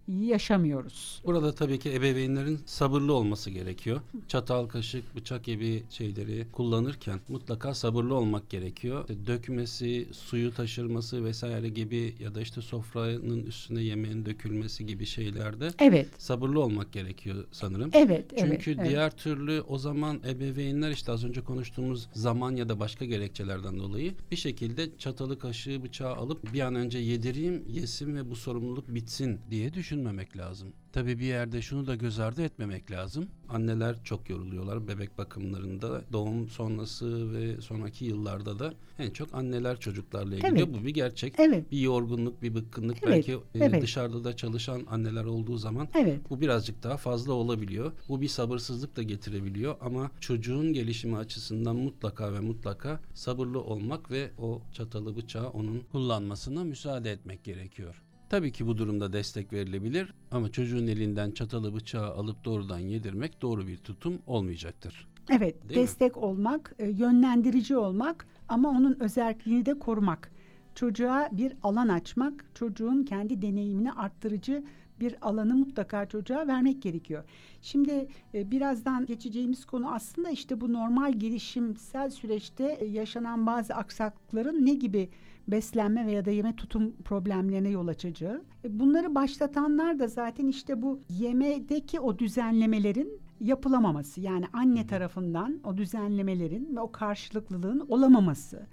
[0.08, 1.22] ilgili yaşamıyoruz.
[1.26, 4.02] Burada tabii ki ebeveynlerin sabırlı olması gerekiyor.
[4.28, 9.02] Çatal, kaşık, bıçak gibi şeyleri kullanırken mutlaka sabırlı olmak gerekiyor.
[9.02, 15.70] İşte dökmesi, suyu taşırması vesaire gibi ya da işte sofranın üstüne yemeğin dökülmesi gibi şeylerde
[15.80, 16.08] evet.
[16.18, 17.90] sabırlı olmak gerekiyor sanırım.
[17.94, 18.26] Evet.
[18.40, 19.18] Çünkü evet, diğer evet.
[19.18, 24.36] türlü o zaman ebeveynler işte az önce konuştuğumuz zaman ya da başka gerekçelerden dolayı bir
[24.36, 29.74] şekilde çatalı, kaşığı, bıçağı alıp bir an önce yedireyim, yesin ve bu sorumluluk bitsin diye
[29.74, 30.74] düşün düşünmemek lazım.
[30.92, 33.28] Tabii bir yerde şunu da göz ardı etmemek lazım.
[33.50, 36.02] Anneler çok yoruluyorlar bebek bakımlarında.
[36.14, 40.48] Doğum sonrası ve sonraki yıllarda da en çok anneler çocuklarla ilgili.
[40.48, 40.68] Evet.
[40.74, 41.34] Bu bir gerçek.
[41.38, 41.72] Evet.
[41.72, 42.98] Bir yorgunluk, bir bıkkınlık.
[43.04, 43.14] Evet.
[43.16, 43.82] Belki evet.
[43.82, 46.20] dışarıda da çalışan anneler olduğu zaman evet.
[46.30, 47.92] bu birazcık daha fazla olabiliyor.
[48.10, 54.32] Bu bir sabırsızlık da getirebiliyor ama çocuğun gelişimi açısından mutlaka ve mutlaka sabırlı olmak ve
[54.38, 58.04] o çatalı bıçağı onun kullanmasına müsaade etmek gerekiyor.
[58.30, 63.68] Tabii ki bu durumda destek verilebilir ama çocuğun elinden çatalı bıçağı alıp doğrudan yedirmek doğru
[63.68, 65.08] bir tutum olmayacaktır.
[65.30, 66.22] Evet, Değil destek mi?
[66.22, 70.32] olmak, e, yönlendirici olmak ama onun özelliğini de korumak.
[70.76, 74.64] Çocuğa bir alan açmak, çocuğun kendi deneyimini arttırıcı
[75.00, 77.24] bir alanı mutlaka çocuğa vermek gerekiyor.
[77.62, 84.66] Şimdi e, birazdan geçeceğimiz konu aslında işte bu normal gelişimsel süreçte e, yaşanan bazı aksaklıkların
[84.66, 85.10] ne gibi
[85.48, 88.42] beslenme veya da yeme tutum problemlerine yol açacağı.
[88.64, 95.78] E, bunları başlatanlar da zaten işte bu yemedeki o düzenlemelerin yapılamaması yani anne tarafından o
[95.78, 98.68] düzenlemelerin ve o karşılıklılığın olamaması.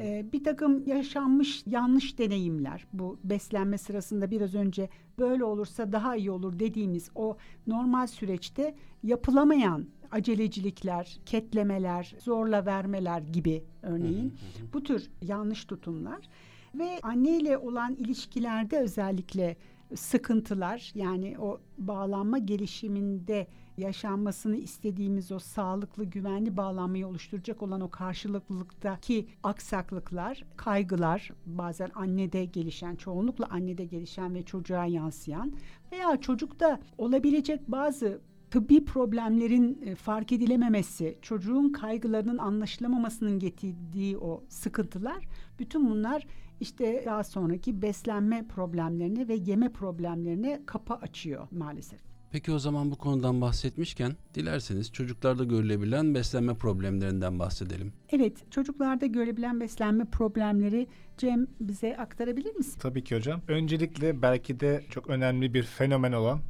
[0.00, 6.30] Ee, bir takım yaşanmış yanlış deneyimler bu beslenme sırasında biraz önce böyle olursa daha iyi
[6.30, 14.34] olur dediğimiz o normal süreçte yapılamayan acelecilikler, ketlemeler, zorla vermeler gibi örneğin
[14.72, 16.28] bu tür yanlış tutumlar
[16.74, 19.56] ve anne ile olan ilişkilerde özellikle
[19.94, 23.46] sıkıntılar yani o bağlanma gelişiminde
[23.78, 32.96] yaşanmasını istediğimiz o sağlıklı güvenli bağlanmayı oluşturacak olan o karşılıklılıktaki aksaklıklar, kaygılar bazen annede gelişen,
[32.96, 35.52] çoğunlukla annede gelişen ve çocuğa yansıyan
[35.92, 45.28] veya çocukta olabilecek bazı tıbbi problemlerin e, fark edilememesi, çocuğun kaygılarının anlaşılamamasının getirdiği o sıkıntılar,
[45.58, 46.26] bütün bunlar
[46.60, 52.07] işte daha sonraki beslenme problemlerine ve yeme problemlerine kapı açıyor maalesef.
[52.32, 57.92] Peki o zaman bu konudan bahsetmişken dilerseniz çocuklarda görülebilen beslenme problemlerinden bahsedelim.
[58.10, 60.86] Evet, çocuklarda görülebilen beslenme problemleri
[61.18, 62.80] Cem bize aktarabilir misin?
[62.80, 63.40] Tabii ki hocam.
[63.48, 66.40] Öncelikle belki de çok önemli bir fenomen olan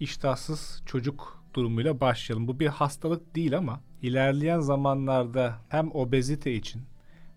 [0.00, 2.48] iştahsız çocuk durumuyla başlayalım.
[2.48, 6.82] Bu bir hastalık değil ama ilerleyen zamanlarda hem obezite için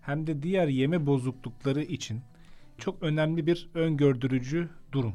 [0.00, 2.20] hem de diğer yeme bozuklukları için
[2.78, 5.14] çok önemli bir öngördürücü durum.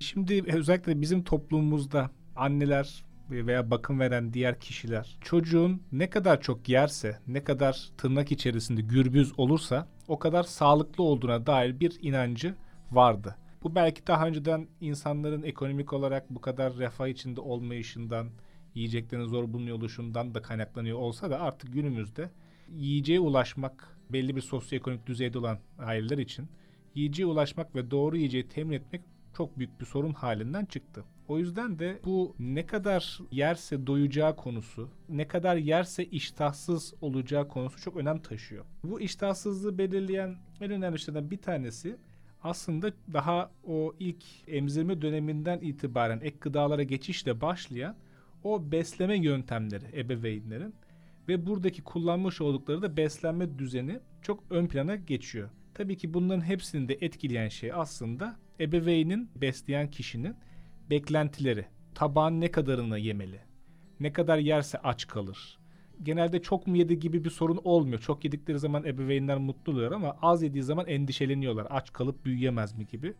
[0.00, 7.18] Şimdi özellikle bizim toplumumuzda anneler veya bakım veren diğer kişiler çocuğun ne kadar çok yerse,
[7.26, 12.54] ne kadar tırnak içerisinde gürbüz olursa o kadar sağlıklı olduğuna dair bir inancı
[12.92, 13.36] vardı.
[13.62, 18.28] Bu belki daha önceden insanların ekonomik olarak bu kadar refah içinde olmayışından,
[18.74, 22.30] yiyeceklerin zor bulunuyor oluşundan da kaynaklanıyor olsa da artık günümüzde
[22.76, 26.48] yiyeceğe ulaşmak belli bir sosyoekonomik düzeyde olan aileler için
[26.94, 29.02] yiyeceğe ulaşmak ve doğru yiyeceği temin etmek
[29.38, 31.04] çok büyük bir sorun halinden çıktı.
[31.28, 37.80] O yüzden de bu ne kadar yerse doyacağı konusu, ne kadar yerse iştahsız olacağı konusu
[37.80, 38.64] çok önem taşıyor.
[38.84, 41.96] Bu iştahsızlığı belirleyen en önemli şeylerden bir tanesi
[42.42, 47.96] aslında daha o ilk emzirme döneminden itibaren ek gıdalara geçişle başlayan
[48.44, 50.74] o besleme yöntemleri ebeveynlerin
[51.28, 55.50] ve buradaki kullanmış oldukları da beslenme düzeni çok ön plana geçiyor.
[55.74, 60.36] Tabii ki bunların hepsini de etkileyen şey aslında ebeveynin besleyen kişinin
[60.90, 61.66] beklentileri.
[61.94, 63.40] Tabağın ne kadarını yemeli?
[64.00, 65.58] Ne kadar yerse aç kalır?
[66.02, 67.98] Genelde çok mu yedi gibi bir sorun olmuyor.
[67.98, 71.66] Çok yedikleri zaman ebeveynler mutlu oluyor ama az yediği zaman endişeleniyorlar.
[71.70, 73.14] Aç kalıp büyüyemez mi gibi.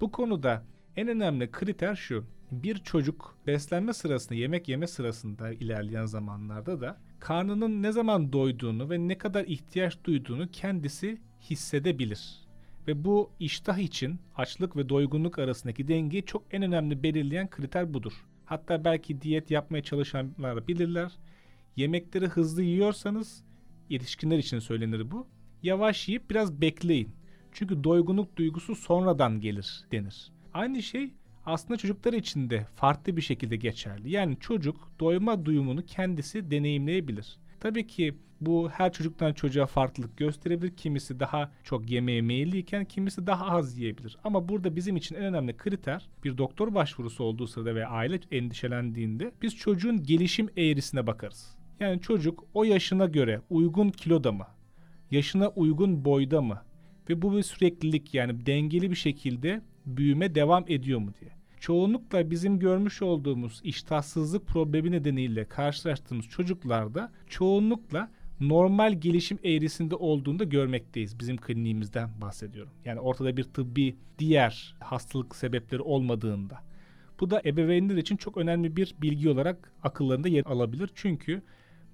[0.00, 0.64] Bu konuda
[0.96, 2.24] en önemli kriter şu.
[2.50, 9.08] Bir çocuk beslenme sırasında, yemek yeme sırasında ilerleyen zamanlarda da karnının ne zaman doyduğunu ve
[9.08, 12.45] ne kadar ihtiyaç duyduğunu kendisi hissedebilir.
[12.86, 18.12] Ve bu iştah için açlık ve doygunluk arasındaki dengeyi çok en önemli belirleyen kriter budur.
[18.44, 21.12] Hatta belki diyet yapmaya çalışanlar bilirler.
[21.76, 23.44] Yemekleri hızlı yiyorsanız
[23.90, 25.26] yetişkinler için söylenir bu.
[25.62, 27.14] Yavaş yiyip biraz bekleyin.
[27.52, 30.32] Çünkü doygunluk duygusu sonradan gelir denir.
[30.54, 31.14] Aynı şey
[31.46, 34.10] aslında çocuklar için de farklı bir şekilde geçerli.
[34.10, 37.38] Yani çocuk doyma duyumunu kendisi deneyimleyebilir.
[37.60, 40.76] Tabii ki bu her çocuktan çocuğa farklılık gösterebilir.
[40.76, 44.18] Kimisi daha çok yemeğe meyilliyken kimisi daha az yiyebilir.
[44.24, 49.32] Ama burada bizim için en önemli kriter bir doktor başvurusu olduğu sırada ve aile endişelendiğinde
[49.42, 51.56] biz çocuğun gelişim eğrisine bakarız.
[51.80, 54.46] Yani çocuk o yaşına göre uygun kiloda mı?
[55.10, 56.62] Yaşına uygun boyda mı?
[57.08, 61.30] Ve bu bir süreklilik yani dengeli bir şekilde büyüme devam ediyor mu diye.
[61.60, 70.44] Çoğunlukla bizim görmüş olduğumuz iştahsızlık problemi nedeniyle karşılaştığımız çocuklarda çoğunlukla normal gelişim eğrisinde olduğunu da
[70.44, 71.20] görmekteyiz.
[71.20, 72.72] Bizim kliniğimizden bahsediyorum.
[72.84, 76.66] Yani ortada bir tıbbi diğer hastalık sebepleri olmadığında.
[77.20, 80.90] Bu da ebeveynler için çok önemli bir bilgi olarak akıllarında yer alabilir.
[80.94, 81.42] Çünkü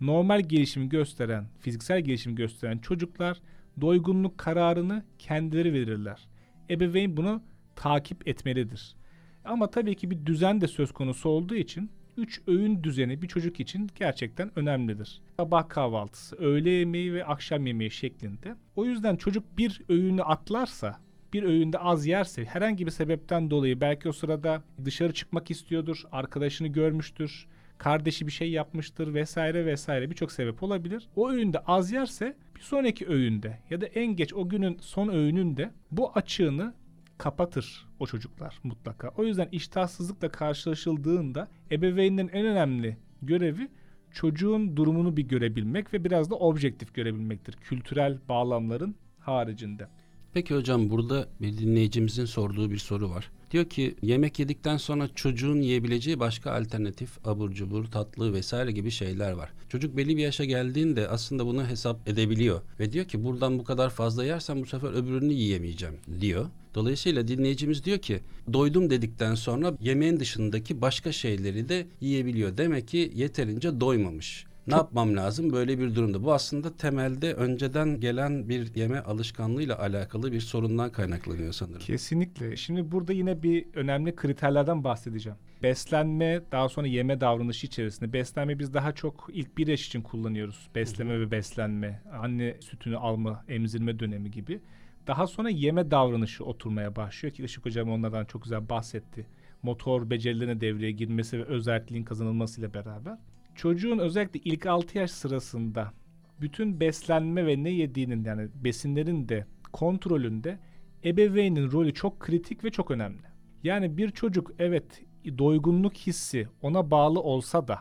[0.01, 3.41] normal gelişimi gösteren, fiziksel gelişimi gösteren çocuklar
[3.81, 6.29] doygunluk kararını kendileri verirler.
[6.71, 7.43] Ebeveyn bunu
[7.77, 8.97] takip etmelidir.
[9.45, 13.61] Ama tabii ki bir düzen de söz konusu olduğu için 3 öğün düzeni bir çocuk
[13.61, 15.21] için gerçekten önemlidir.
[15.37, 18.55] Sabah kahvaltısı, öğle yemeği ve akşam yemeği şeklinde.
[18.77, 21.01] O yüzden çocuk bir öğünü atlarsa,
[21.33, 26.69] bir öğünde az yerse herhangi bir sebepten dolayı belki o sırada dışarı çıkmak istiyordur, arkadaşını
[26.69, 27.47] görmüştür,
[27.79, 31.09] kardeşi bir şey yapmıştır vesaire vesaire birçok sebep olabilir.
[31.17, 35.71] O öğünde az yerse bir sonraki öğünde ya da en geç o günün son öğününde
[35.91, 36.75] bu açığını
[37.23, 39.13] kapatır o çocuklar mutlaka.
[39.17, 43.69] O yüzden iştahsızlıkla karşılaşıldığında ebeveynlerin en önemli görevi
[44.11, 47.53] çocuğun durumunu bir görebilmek ve biraz da objektif görebilmektir.
[47.53, 49.89] Kültürel bağlamların haricinde.
[50.33, 53.31] Peki hocam burada bir dinleyicimizin sorduğu bir soru var.
[53.51, 59.33] Diyor ki yemek yedikten sonra çocuğun yiyebileceği başka alternatif abur cubur, tatlı vesaire gibi şeyler
[59.33, 59.53] var.
[59.69, 62.61] Çocuk belli bir yaşa geldiğinde aslında bunu hesap edebiliyor.
[62.81, 66.47] Ve diyor ki buradan bu kadar fazla yersem bu sefer öbürünü yiyemeyeceğim diyor.
[66.75, 68.21] Dolayısıyla dinleyicimiz diyor ki
[68.53, 72.57] doydum dedikten sonra yemeğin dışındaki başka şeyleri de yiyebiliyor.
[72.57, 74.47] Demek ki yeterince doymamış.
[74.67, 76.25] Ne yapmam lazım böyle bir durumda?
[76.25, 81.79] Bu aslında temelde önceden gelen bir yeme alışkanlığıyla alakalı bir sorundan kaynaklanıyor sanırım.
[81.79, 82.57] Kesinlikle.
[82.57, 85.39] Şimdi burada yine bir önemli kriterlerden bahsedeceğim.
[85.63, 88.13] Beslenme, daha sonra yeme davranışı içerisinde.
[88.13, 90.69] Beslenme biz daha çok ilk bir yaş için kullanıyoruz.
[90.75, 94.61] Besleme ve beslenme, anne sütünü alma, emzirme dönemi gibi.
[95.07, 99.27] Daha sonra yeme davranışı oturmaya başlıyor ki Işık Hocam onlardan çok güzel bahsetti.
[99.63, 103.19] Motor becerilerine devreye girmesi ve özelliğin kazanılmasıyla beraber.
[103.55, 105.93] Çocuğun özellikle ilk 6 yaş sırasında
[106.41, 110.59] bütün beslenme ve ne yediğinin yani besinlerin de kontrolünde
[111.05, 113.23] ebeveynin rolü çok kritik ve çok önemli.
[113.63, 115.03] Yani bir çocuk evet
[115.39, 117.79] doygunluk hissi ona bağlı olsa da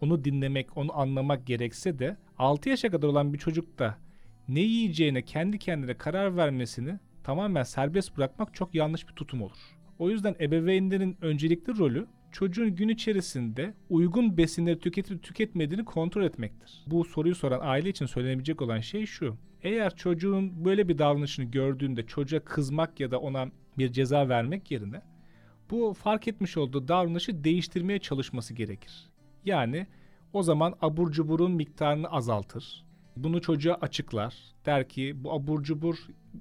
[0.00, 3.98] onu dinlemek, onu anlamak gerekse de 6 yaşa kadar olan bir çocuk da
[4.48, 9.58] ne yiyeceğine kendi kendine karar vermesini tamamen serbest bırakmak çok yanlış bir tutum olur.
[9.98, 16.84] O yüzden ebeveynlerin öncelikli rolü çocuğun gün içerisinde uygun besinleri tüketip tüketmediğini kontrol etmektir.
[16.86, 19.36] Bu soruyu soran aile için söylenebilecek olan şey şu.
[19.62, 25.02] Eğer çocuğun böyle bir davranışını gördüğünde çocuğa kızmak ya da ona bir ceza vermek yerine
[25.70, 29.08] bu fark etmiş olduğu davranışı değiştirmeye çalışması gerekir.
[29.44, 29.86] Yani
[30.32, 32.87] o zaman abur cuburun miktarını azaltır.
[33.22, 34.34] Bunu çocuğa açıklar.
[34.66, 35.96] Der ki bu abur cubur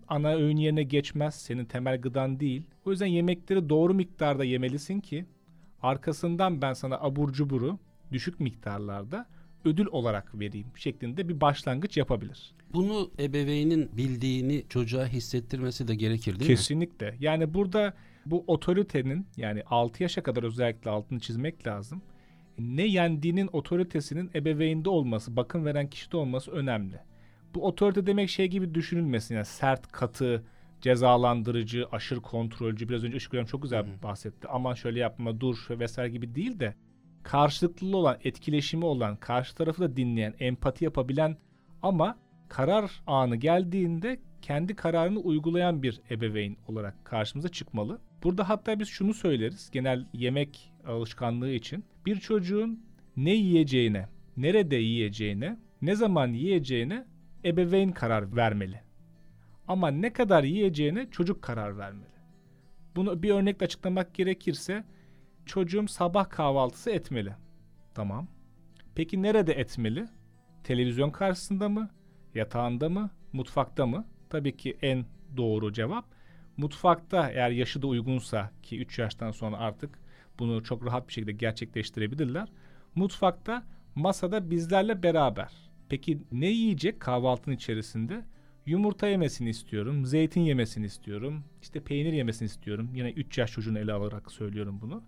[0.07, 1.35] ana öğün yerine geçmez.
[1.35, 2.63] Senin temel gıdan değil.
[2.85, 5.25] O yüzden yemekleri doğru miktarda yemelisin ki
[5.81, 7.79] arkasından ben sana abur cuburu
[8.11, 9.25] düşük miktarlarda
[9.65, 12.53] ödül olarak vereyim şeklinde bir başlangıç yapabilir.
[12.73, 17.05] Bunu ebeveynin bildiğini çocuğa hissettirmesi de gerekir değil Kesinlikle.
[17.05, 17.11] mi?
[17.11, 17.25] Kesinlikle.
[17.25, 17.93] Yani burada
[18.25, 22.01] bu otoritenin yani 6 yaşa kadar özellikle altını çizmek lazım.
[22.59, 26.99] Ne yendiğinin otoritesinin ebeveyinde olması, bakım veren kişide olması önemli.
[27.55, 29.35] Bu otorite demek şey gibi düşünülmesin.
[29.35, 30.43] Yani sert, katı,
[30.81, 32.89] cezalandırıcı, aşırı kontrolcü.
[32.89, 34.03] Biraz önce Işık Hocam çok güzel Hı.
[34.03, 34.47] bahsetti.
[34.47, 36.75] Aman şöyle yapma, dur vesaire gibi değil de
[37.23, 41.37] karşılıklı olan, etkileşimi olan, karşı tarafı da dinleyen, empati yapabilen
[41.81, 47.99] ama karar anı geldiğinde kendi kararını uygulayan bir ebeveyn olarak karşımıza çıkmalı.
[48.23, 51.85] Burada hatta biz şunu söyleriz genel yemek alışkanlığı için.
[52.07, 52.85] Bir çocuğun
[53.17, 57.05] ne yiyeceğine, nerede yiyeceğine, ne zaman yiyeceğine
[57.45, 58.81] ebeveyn karar vermeli.
[59.67, 62.15] Ama ne kadar yiyeceğine çocuk karar vermeli.
[62.95, 64.83] Bunu bir örnekle açıklamak gerekirse
[65.45, 67.33] çocuğum sabah kahvaltısı etmeli.
[67.93, 68.27] Tamam.
[68.95, 70.07] Peki nerede etmeli?
[70.63, 71.89] Televizyon karşısında mı?
[72.35, 73.09] Yatağında mı?
[73.33, 74.07] Mutfakta mı?
[74.29, 75.05] Tabii ki en
[75.37, 76.05] doğru cevap
[76.57, 79.99] mutfakta eğer yaşı da uygunsa ki 3 yaştan sonra artık
[80.39, 82.49] bunu çok rahat bir şekilde gerçekleştirebilirler.
[82.95, 83.63] Mutfakta
[83.95, 85.51] masada bizlerle beraber.
[85.89, 88.25] Peki ne yiyecek kahvaltının içerisinde?
[88.65, 92.89] Yumurta yemesini istiyorum, zeytin yemesini istiyorum, işte peynir yemesini istiyorum.
[92.95, 95.03] Yine 3 yaş çocuğunu ele alarak söylüyorum bunu.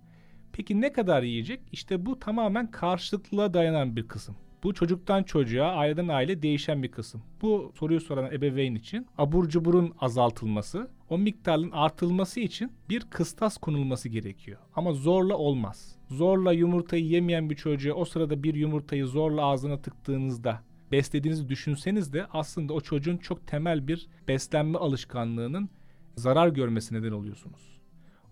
[0.53, 1.61] Peki ne kadar yiyecek?
[1.71, 4.35] İşte bu tamamen karşılıklılığa dayanan bir kısım.
[4.63, 7.21] Bu çocuktan çocuğa, aileden aile değişen bir kısım.
[7.41, 14.09] Bu soruyu soran ebeveyn için abur cuburun azaltılması, o miktarın artılması için bir kıstas konulması
[14.09, 14.59] gerekiyor.
[14.75, 15.95] Ama zorla olmaz.
[16.09, 22.25] Zorla yumurtayı yemeyen bir çocuğa o sırada bir yumurtayı zorla ağzına tıktığınızda beslediğinizi düşünseniz de
[22.33, 25.69] aslında o çocuğun çok temel bir beslenme alışkanlığının
[26.15, 27.79] zarar görmesi neden oluyorsunuz.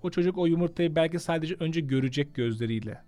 [0.04, 3.02] O çocuk o yumurtayı belki sadece önce görecek gözleriyle.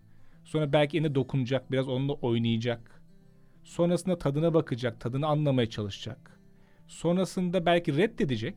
[0.43, 2.98] Sonra belki eline dokunacak, biraz onunla oynayacak.
[3.69, 6.39] Sonrasında tadına bakacak, tadını anlamaya çalışacak.
[6.87, 8.55] Sonrasında belki reddedecek.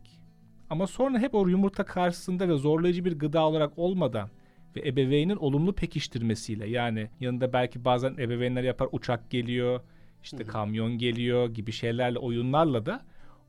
[0.71, 4.31] Ama sonra hep o yumurta karşısında ve zorlayıcı bir gıda olarak olmadan
[4.77, 9.81] ve ebeveynin olumlu pekiştirmesiyle yani yanında belki bazen ebeveynler yapar uçak geliyor,
[10.23, 10.47] işte Hı-hı.
[10.47, 13.05] kamyon geliyor gibi şeylerle oyunlarla da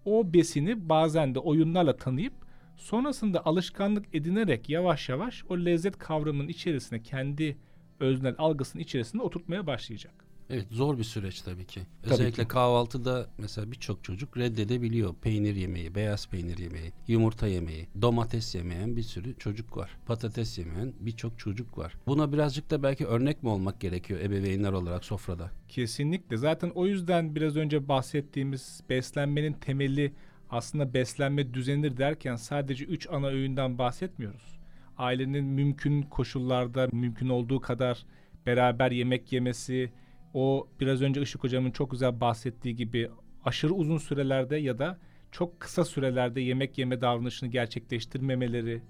[0.06, 2.34] o besini bazen de oyunlarla tanıyıp
[2.78, 7.58] sonrasında alışkanlık edinerek yavaş yavaş o lezzet kavramının içerisine kendi
[8.00, 10.33] öznel algısının içerisinde oturtmaya başlayacak.
[10.50, 11.82] Evet zor bir süreç tabii ki.
[12.02, 12.48] Tabii Özellikle ki.
[12.48, 19.02] kahvaltıda mesela birçok çocuk reddedebiliyor peynir yemeği, beyaz peynir yemeği, yumurta yemeği, domates yemeyen bir
[19.02, 19.98] sürü çocuk var.
[20.06, 21.94] Patates yemeyen birçok çocuk var.
[22.08, 25.52] Buna birazcık da belki örnek mi olmak gerekiyor ebeveynler olarak sofrada?
[25.70, 26.38] Kesinlikle.
[26.38, 30.14] Zaten o yüzden biraz önce bahsettiğimiz beslenmenin temeli
[30.50, 34.60] aslında beslenme düzenir derken sadece üç ana öğünden bahsetmiyoruz.
[34.98, 38.06] Ailenin mümkün koşullarda mümkün olduğu kadar
[38.46, 39.92] beraber yemek yemesi,
[40.34, 43.10] o biraz önce Işık Hocam'ın çok güzel bahsettiği gibi
[43.46, 45.00] aşırı uzun sürelerde ya da
[45.32, 48.82] çok kısa sürelerde yemek yeme davranışını gerçekleştirmemeleri,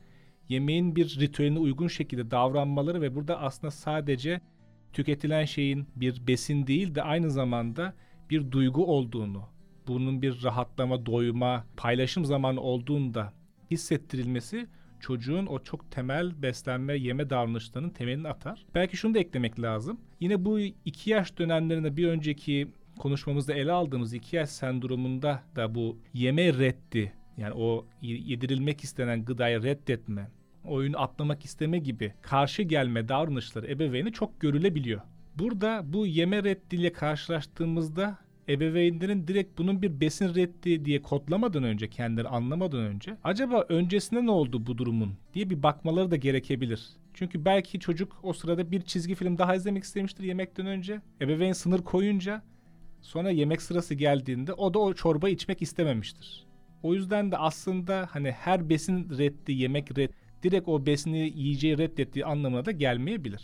[0.49, 4.41] yemeğin bir ritüeline uygun şekilde davranmaları ve burada aslında sadece
[4.93, 7.93] tüketilen şeyin bir besin değil de aynı zamanda
[8.29, 9.43] bir duygu olduğunu,
[9.87, 13.33] bunun bir rahatlama, doyuma, paylaşım zamanı olduğunda
[13.71, 14.67] hissettirilmesi
[15.03, 18.65] çocuğun o çok temel beslenme, yeme davranışlarının temelini atar.
[18.75, 19.99] Belki şunu da eklemek lazım.
[20.19, 22.67] Yine bu iki yaş dönemlerinde bir önceki
[22.99, 29.63] konuşmamızda ele aldığımız iki yaş sendromunda da bu yeme reddi yani o yedirilmek istenen gıdayı
[29.63, 30.29] reddetme,
[30.65, 35.01] oyunu atlamak isteme gibi karşı gelme davranışları ebeveyni çok görülebiliyor.
[35.35, 38.17] Burada bu yeme reddiyle karşılaştığımızda
[38.49, 44.31] ebeveynlerin direkt bunun bir besin reddi diye kodlamadan önce, kendileri anlamadan önce acaba öncesinde ne
[44.31, 46.89] oldu bu durumun diye bir bakmaları da gerekebilir.
[47.13, 51.01] Çünkü belki çocuk o sırada bir çizgi film daha izlemek istemiştir yemekten önce.
[51.21, 52.41] Ebeveyn sınır koyunca
[53.01, 56.45] sonra yemek sırası geldiğinde o da o çorba içmek istememiştir.
[56.83, 60.13] O yüzden de aslında hani her besin reddi, yemek reddi
[60.43, 63.41] direkt o besini yiyeceği reddettiği anlamına da gelmeyebilir.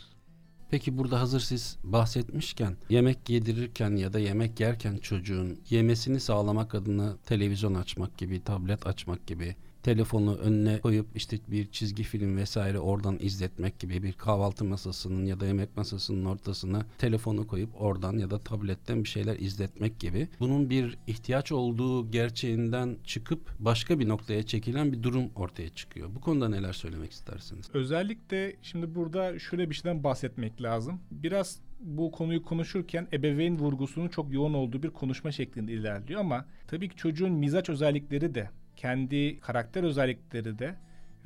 [0.71, 7.17] Peki burada hazır siz bahsetmişken yemek yedirirken ya da yemek yerken çocuğun yemesini sağlamak adına
[7.25, 13.17] televizyon açmak gibi, tablet açmak gibi telefonu önüne koyup işte bir çizgi film vesaire oradan
[13.19, 18.39] izletmek gibi bir kahvaltı masasının ya da yemek masasının ortasına telefonu koyup oradan ya da
[18.39, 24.91] tabletten bir şeyler izletmek gibi bunun bir ihtiyaç olduğu gerçeğinden çıkıp başka bir noktaya çekilen
[24.91, 26.09] bir durum ortaya çıkıyor.
[26.15, 27.69] Bu konuda neler söylemek istersiniz?
[27.73, 30.99] Özellikle şimdi burada şöyle bir şeyden bahsetmek lazım.
[31.11, 36.89] Biraz bu konuyu konuşurken ebeveyn vurgusunun çok yoğun olduğu bir konuşma şeklinde ilerliyor ama tabii
[36.89, 38.49] ki çocuğun mizaç özellikleri de
[38.79, 40.75] kendi karakter özellikleri de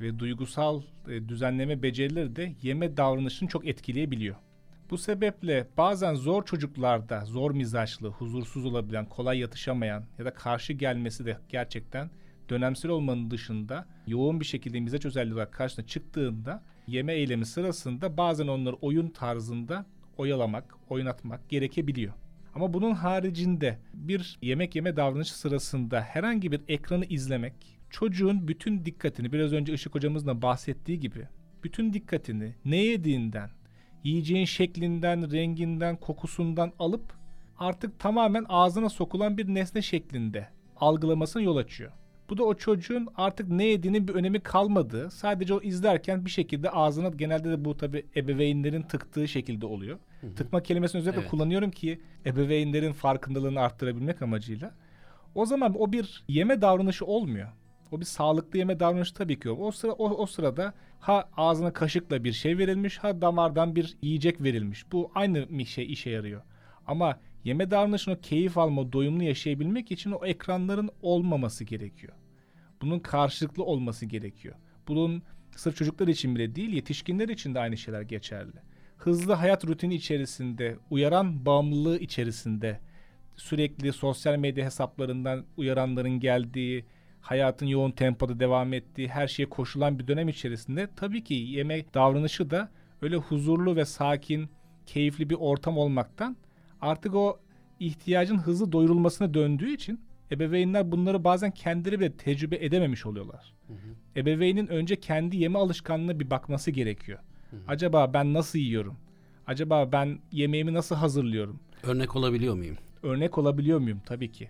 [0.00, 4.36] ve duygusal e, düzenleme becerileri de yeme davranışını çok etkileyebiliyor.
[4.90, 11.26] Bu sebeple bazen zor çocuklarda zor mizaçlı, huzursuz olabilen, kolay yatışamayan ya da karşı gelmesi
[11.26, 12.10] de gerçekten
[12.48, 18.46] dönemsel olmanın dışında yoğun bir şekilde mizaç özelliği olarak karşına çıktığında yeme eylemi sırasında bazen
[18.46, 19.86] onları oyun tarzında
[20.16, 22.14] oyalamak, oynatmak gerekebiliyor.
[22.54, 27.52] Ama bunun haricinde bir yemek yeme davranışı sırasında herhangi bir ekranı izlemek
[27.90, 31.28] çocuğun bütün dikkatini biraz önce Işık hocamızın da bahsettiği gibi
[31.64, 33.50] bütün dikkatini ne yediğinden,
[34.04, 37.12] yiyeceğin şeklinden, renginden, kokusundan alıp
[37.58, 41.92] artık tamamen ağzına sokulan bir nesne şeklinde algılamasına yol açıyor.
[42.28, 46.70] Bu da o çocuğun artık ne yediğinin bir önemi kalmadığı, sadece o izlerken bir şekilde
[46.70, 49.98] ağzına genelde de bu tabi ebeveynlerin tıktığı şekilde oluyor.
[50.20, 50.34] Hı hı.
[50.34, 51.30] Tıkma kelimesini özellikle evet.
[51.30, 54.74] kullanıyorum ki ebeveynlerin farkındalığını arttırabilmek amacıyla.
[55.34, 57.48] O zaman o bir yeme davranışı olmuyor.
[57.92, 59.60] O bir sağlıklı yeme davranışı tabii ki yok.
[59.60, 64.42] O sıra o, o sırada ha ağzına kaşıkla bir şey verilmiş, ha damardan bir yiyecek
[64.42, 64.92] verilmiş.
[64.92, 66.42] Bu aynı şey işe yarıyor.
[66.86, 72.12] Ama yeme davranışını keyif alma, doyumlu yaşayabilmek için o ekranların olmaması gerekiyor.
[72.82, 74.54] Bunun karşılıklı olması gerekiyor.
[74.88, 75.22] Bunun
[75.56, 78.56] sırf çocuklar için bile değil, yetişkinler için de aynı şeyler geçerli.
[78.96, 82.80] Hızlı hayat rutini içerisinde, uyaran bağımlılığı içerisinde
[83.36, 86.84] sürekli sosyal medya hesaplarından uyaranların geldiği,
[87.20, 92.50] hayatın yoğun tempoda devam ettiği, her şeye koşulan bir dönem içerisinde tabii ki yemek davranışı
[92.50, 92.70] da
[93.02, 94.50] öyle huzurlu ve sakin,
[94.86, 96.36] keyifli bir ortam olmaktan
[96.84, 97.38] artık o
[97.80, 100.00] ihtiyacın hızlı doyurulmasına döndüğü için
[100.32, 103.54] ebeveynler bunları bazen kendileri bile tecrübe edememiş oluyorlar.
[103.66, 104.20] Hı hı.
[104.20, 107.18] Ebeveynin önce kendi yeme alışkanlığına bir bakması gerekiyor.
[107.50, 107.60] Hı hı.
[107.68, 108.96] Acaba ben nasıl yiyorum?
[109.46, 111.60] Acaba ben yemeğimi nasıl hazırlıyorum?
[111.82, 112.76] Örnek olabiliyor muyum?
[113.02, 114.00] Örnek olabiliyor muyum?
[114.06, 114.48] Tabii ki.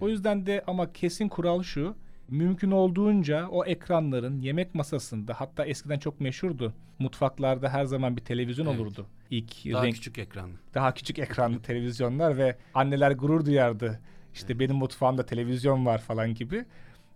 [0.00, 1.94] O yüzden de ama kesin kural şu.
[2.28, 6.74] Mümkün olduğunca o ekranların yemek masasında hatta eskiden çok meşhurdu.
[6.98, 8.80] Mutfaklarda her zaman bir televizyon evet.
[8.80, 9.06] olurdu.
[9.30, 10.54] İlk daha renk, küçük ekranlı.
[10.74, 14.00] Daha küçük ekranlı televizyonlar ve anneler gurur duyardı.
[14.34, 14.60] İşte evet.
[14.60, 16.64] benim mutfağımda televizyon var falan gibi.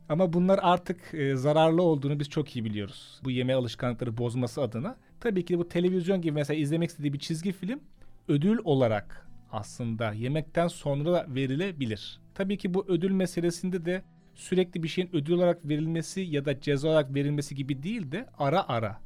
[0.09, 3.21] Ama bunlar artık e, zararlı olduğunu biz çok iyi biliyoruz.
[3.25, 4.97] Bu yeme alışkanlıkları bozması adına.
[5.21, 7.81] Tabii ki bu televizyon gibi mesela izlemek istediği bir çizgi film
[8.29, 12.21] ödül olarak aslında yemekten sonra verilebilir.
[12.35, 14.03] Tabii ki bu ödül meselesinde de
[14.37, 18.69] sürekli bir şeyin ödül olarak verilmesi ya da ceza olarak verilmesi gibi değil de ara
[18.69, 19.01] ara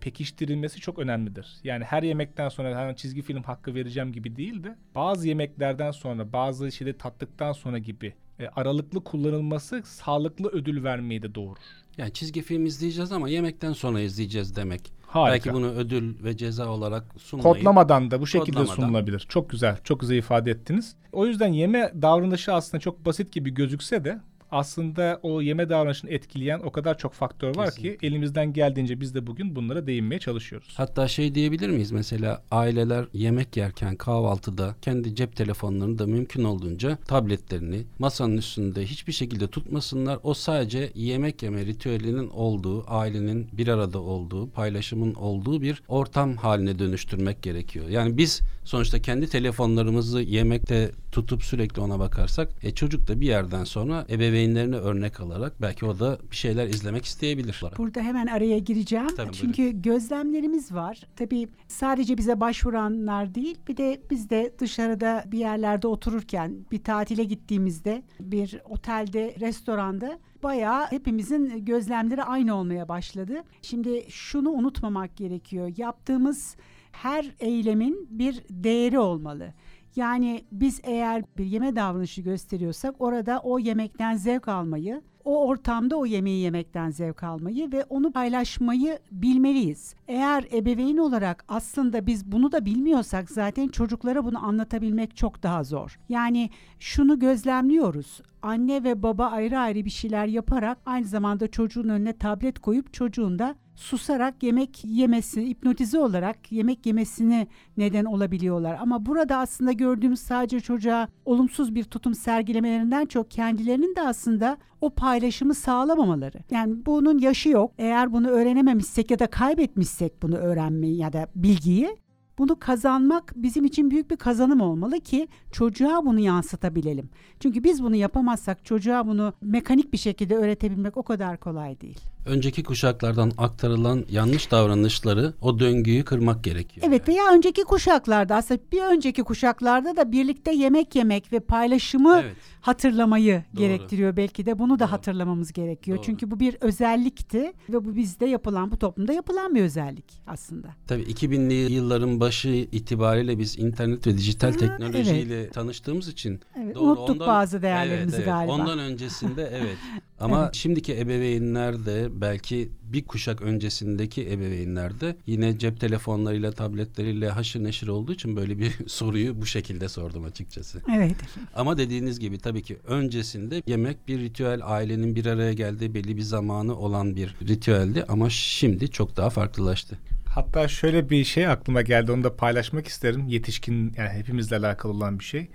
[0.00, 1.56] pekiştirilmesi çok önemlidir.
[1.64, 6.32] Yani her yemekten sonra hemen çizgi film hakkı vereceğim gibi değil de bazı yemeklerden sonra
[6.32, 11.58] bazı şeyleri tattıktan sonra gibi e, aralıklı kullanılması sağlıklı ödül vermeyi de doğurur.
[11.96, 14.92] Yani çizgi film izleyeceğiz ama yemekten sonra izleyeceğiz demek.
[15.06, 15.32] Harika.
[15.32, 18.74] Belki bunu ödül ve ceza olarak sunmayıp kodlamadan da bu şekilde kodlamadan.
[18.74, 19.26] sunulabilir.
[19.28, 20.96] Çok güzel, çok güzel ifade ettiniz.
[21.12, 24.20] O yüzden yeme davranışı aslında çok basit gibi gözükse de
[24.50, 27.96] aslında o yeme davranışını etkileyen o kadar çok faktör var Kesinlikle.
[27.96, 30.74] ki elimizden geldiğince biz de bugün bunlara değinmeye çalışıyoruz.
[30.76, 36.96] Hatta şey diyebilir miyiz mesela aileler yemek yerken kahvaltıda kendi cep telefonlarını da mümkün olduğunca
[36.96, 40.18] tabletlerini masanın üstünde hiçbir şekilde tutmasınlar.
[40.22, 46.78] O sadece yemek yeme ritüelinin olduğu, ailenin bir arada olduğu, paylaşımın olduğu bir ortam haline
[46.78, 47.88] dönüştürmek gerekiyor.
[47.88, 53.64] Yani biz sonuçta kendi telefonlarımızı yemekte tutup sürekli ona bakarsak e, çocuk da bir yerden
[53.64, 54.06] sonra
[54.38, 57.62] ebeveynlerine örnek alarak belki o da bir şeyler izlemek isteyebilir.
[57.78, 59.06] Burada hemen araya gireceğim.
[59.16, 61.00] Tabii, Çünkü gözlemlerimiz var.
[61.16, 67.24] Tabii sadece bize başvuranlar değil, bir de biz de dışarıda bir yerlerde otururken, bir tatile
[67.24, 73.42] gittiğimizde, bir otelde, restoranda bayağı hepimizin gözlemleri aynı olmaya başladı.
[73.62, 75.72] Şimdi şunu unutmamak gerekiyor.
[75.76, 76.56] Yaptığımız
[76.92, 79.54] her eylemin bir değeri olmalı.
[79.98, 86.06] Yani biz eğer bir yeme davranışı gösteriyorsak orada o yemekten zevk almayı, o ortamda o
[86.06, 89.94] yemeği yemekten zevk almayı ve onu paylaşmayı bilmeliyiz.
[90.08, 95.98] Eğer ebeveyn olarak aslında biz bunu da bilmiyorsak zaten çocuklara bunu anlatabilmek çok daha zor.
[96.08, 98.20] Yani şunu gözlemliyoruz.
[98.42, 103.38] Anne ve baba ayrı ayrı bir şeyler yaparak aynı zamanda çocuğun önüne tablet koyup çocuğun
[103.38, 108.78] da susarak yemek yemesi, hipnotize olarak yemek yemesini neden olabiliyorlar.
[108.80, 114.90] Ama burada aslında gördüğümüz sadece çocuğa olumsuz bir tutum sergilemelerinden çok kendilerinin de aslında o
[114.90, 116.38] paylaşımı sağlamamaları.
[116.50, 117.72] Yani bunun yaşı yok.
[117.78, 121.96] Eğer bunu öğrenememişsek ya da kaybetmişsek bunu öğrenmeyi ya da bilgiyi
[122.38, 127.10] bunu kazanmak bizim için büyük bir kazanım olmalı ki çocuğa bunu yansıtabilelim.
[127.40, 132.00] Çünkü biz bunu yapamazsak çocuğa bunu mekanik bir şekilde öğretebilmek o kadar kolay değil.
[132.28, 136.86] Önceki kuşaklardan aktarılan yanlış davranışları o döngüyü kırmak gerekiyor.
[136.88, 142.36] Evet veya önceki kuşaklarda aslında bir önceki kuşaklarda da birlikte yemek yemek ve paylaşımı Evet.
[142.60, 143.62] hatırlamayı Doğru.
[143.62, 144.92] gerektiriyor belki de bunu da Doğru.
[144.92, 145.96] hatırlamamız gerekiyor.
[145.98, 146.06] Doğru.
[146.06, 150.68] Çünkü bu bir özellikti ve bu bizde yapılan bu toplumda yapılan bir özellik aslında.
[150.86, 156.84] Tabii 2000'li yılların başı itibariyle biz internet ve dijital Ha, teknolojiyle tanıştığımız için Evet, Doğru,
[156.84, 158.34] unuttuk ondan- bazı değerlerimizi evet, evet.
[158.34, 158.52] galiba.
[158.52, 159.76] Ondan öncesinde evet.
[160.20, 167.64] Ama şimdiki ebeveynler de belki bir kuşak öncesindeki ebeveynler de yine cep telefonlarıyla, tabletleriyle haşır
[167.64, 170.82] neşir olduğu için böyle bir soruyu bu şekilde sordum açıkçası.
[170.96, 171.16] Evet.
[171.54, 176.22] Ama dediğiniz gibi tabii ki öncesinde yemek bir ritüel, ailenin bir araya geldiği belli bir
[176.22, 179.98] zamanı olan bir ritüeldi ama şimdi çok daha farklılaştı.
[180.34, 183.28] Hatta şöyle bir şey aklıma geldi onu da paylaşmak isterim.
[183.28, 185.48] Yetişkin yani hepimizle alakalı olan bir şey.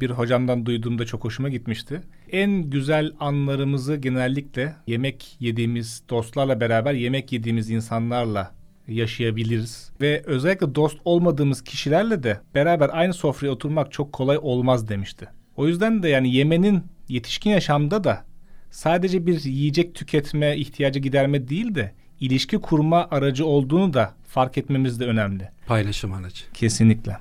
[0.00, 2.00] Bir hocamdan duyduğumda çok hoşuma gitmişti.
[2.32, 8.54] En güzel anlarımızı genellikle yemek yediğimiz dostlarla beraber yemek yediğimiz insanlarla
[8.88, 9.92] yaşayabiliriz.
[10.00, 15.28] Ve özellikle dost olmadığımız kişilerle de beraber aynı sofraya oturmak çok kolay olmaz demişti.
[15.56, 18.24] O yüzden de yani yemenin yetişkin yaşamda da
[18.70, 25.00] sadece bir yiyecek tüketme ihtiyacı giderme değil de ilişki kurma aracı olduğunu da fark etmemiz
[25.00, 25.48] de önemli.
[25.66, 26.44] Paylaşım aracı.
[26.54, 27.16] Kesinlikle.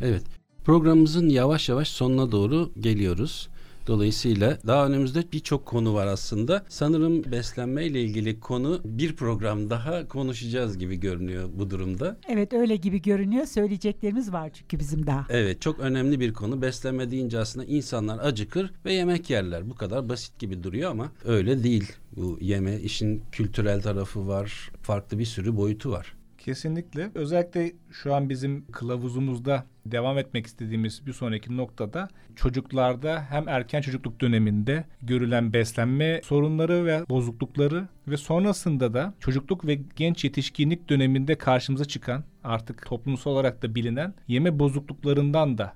[0.00, 0.35] Evet.
[0.66, 3.48] Programımızın yavaş yavaş sonuna doğru geliyoruz.
[3.86, 6.64] Dolayısıyla daha önümüzde birçok konu var aslında.
[6.68, 12.16] Sanırım beslenme ile ilgili konu bir program daha konuşacağız gibi görünüyor bu durumda.
[12.28, 13.46] Evet öyle gibi görünüyor.
[13.46, 15.26] Söyleyeceklerimiz var çünkü bizim daha.
[15.30, 16.62] Evet çok önemli bir konu.
[16.62, 19.70] Beslenme deyince aslında insanlar acıkır ve yemek yerler.
[19.70, 21.92] Bu kadar basit gibi duruyor ama öyle değil.
[22.16, 24.70] Bu yeme işin kültürel tarafı var.
[24.82, 26.15] Farklı bir sürü boyutu var.
[26.46, 27.10] Kesinlikle.
[27.14, 34.20] Özellikle şu an bizim kılavuzumuzda devam etmek istediğimiz bir sonraki noktada çocuklarda hem erken çocukluk
[34.20, 41.84] döneminde görülen beslenme sorunları ve bozuklukları ve sonrasında da çocukluk ve genç yetişkinlik döneminde karşımıza
[41.84, 45.72] çıkan artık toplumsal olarak da bilinen yeme bozukluklarından da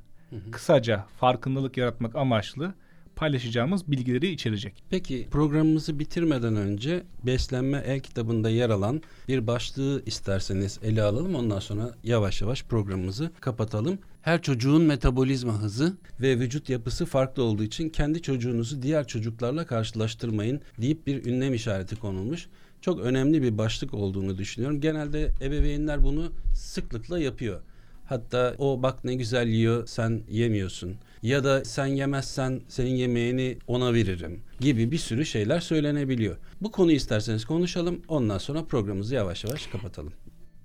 [0.51, 2.75] kısaca farkındalık yaratmak amaçlı
[3.21, 4.83] paylaşacağımız bilgileri içerecek.
[4.91, 11.35] Peki programımızı bitirmeden önce beslenme el kitabında yer alan bir başlığı isterseniz ele alalım.
[11.35, 13.99] Ondan sonra yavaş yavaş programımızı kapatalım.
[14.23, 20.61] Her çocuğun metabolizma hızı ve vücut yapısı farklı olduğu için kendi çocuğunuzu diğer çocuklarla karşılaştırmayın
[20.79, 22.47] deyip bir ünlem işareti konulmuş.
[22.81, 24.81] Çok önemli bir başlık olduğunu düşünüyorum.
[24.81, 27.61] Genelde ebeveynler bunu sıklıkla yapıyor.
[28.07, 30.97] Hatta o bak ne güzel yiyor sen yemiyorsun.
[31.23, 36.37] Ya da sen yemezsen senin yemeğini ona veririm gibi bir sürü şeyler söylenebiliyor.
[36.61, 38.03] Bu konuyu isterseniz konuşalım.
[38.09, 40.13] Ondan sonra programımızı yavaş yavaş kapatalım.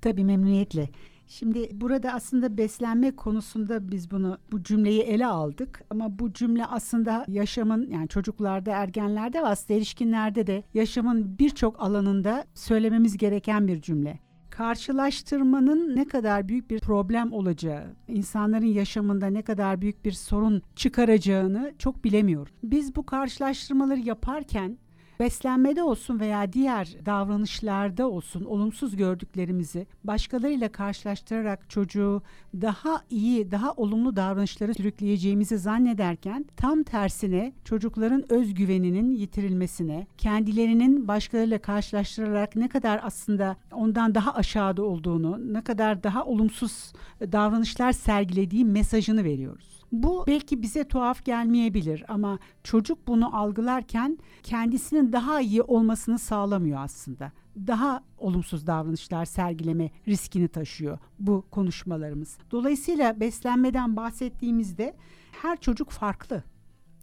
[0.01, 0.89] Tabii memnuniyetle.
[1.27, 7.25] Şimdi burada aslında beslenme konusunda biz bunu bu cümleyi ele aldık ama bu cümle aslında
[7.27, 14.19] yaşamın yani çocuklarda, ergenlerde ve aslında erişkinlerde de yaşamın birçok alanında söylememiz gereken bir cümle.
[14.57, 21.73] Karşılaştırmanın ne kadar büyük bir problem olacağı, insanların yaşamında ne kadar büyük bir sorun çıkaracağını
[21.79, 22.53] çok bilemiyorum.
[22.63, 24.77] Biz bu karşılaştırmaları yaparken
[25.19, 32.21] beslenmede olsun veya diğer davranışlarda olsun olumsuz gördüklerimizi başkalarıyla karşılaştırarak çocuğu
[32.61, 42.55] daha iyi, daha olumlu davranışları sürükleyeceğimizi zannederken tam tersine çocukların özgüveninin yitirilmesine, kendilerinin başkalarıyla karşılaştırarak
[42.55, 49.74] ne kadar aslında ondan daha aşağıda olduğunu, ne kadar daha olumsuz davranışlar sergilediği mesajını veriyoruz.
[50.03, 57.31] Bu belki bize tuhaf gelmeyebilir ama çocuk bunu algılarken kendisinin daha iyi olmasını sağlamıyor aslında.
[57.67, 62.37] Daha olumsuz davranışlar sergileme riskini taşıyor bu konuşmalarımız.
[62.51, 64.95] Dolayısıyla beslenmeden bahsettiğimizde
[65.41, 66.43] her çocuk farklı.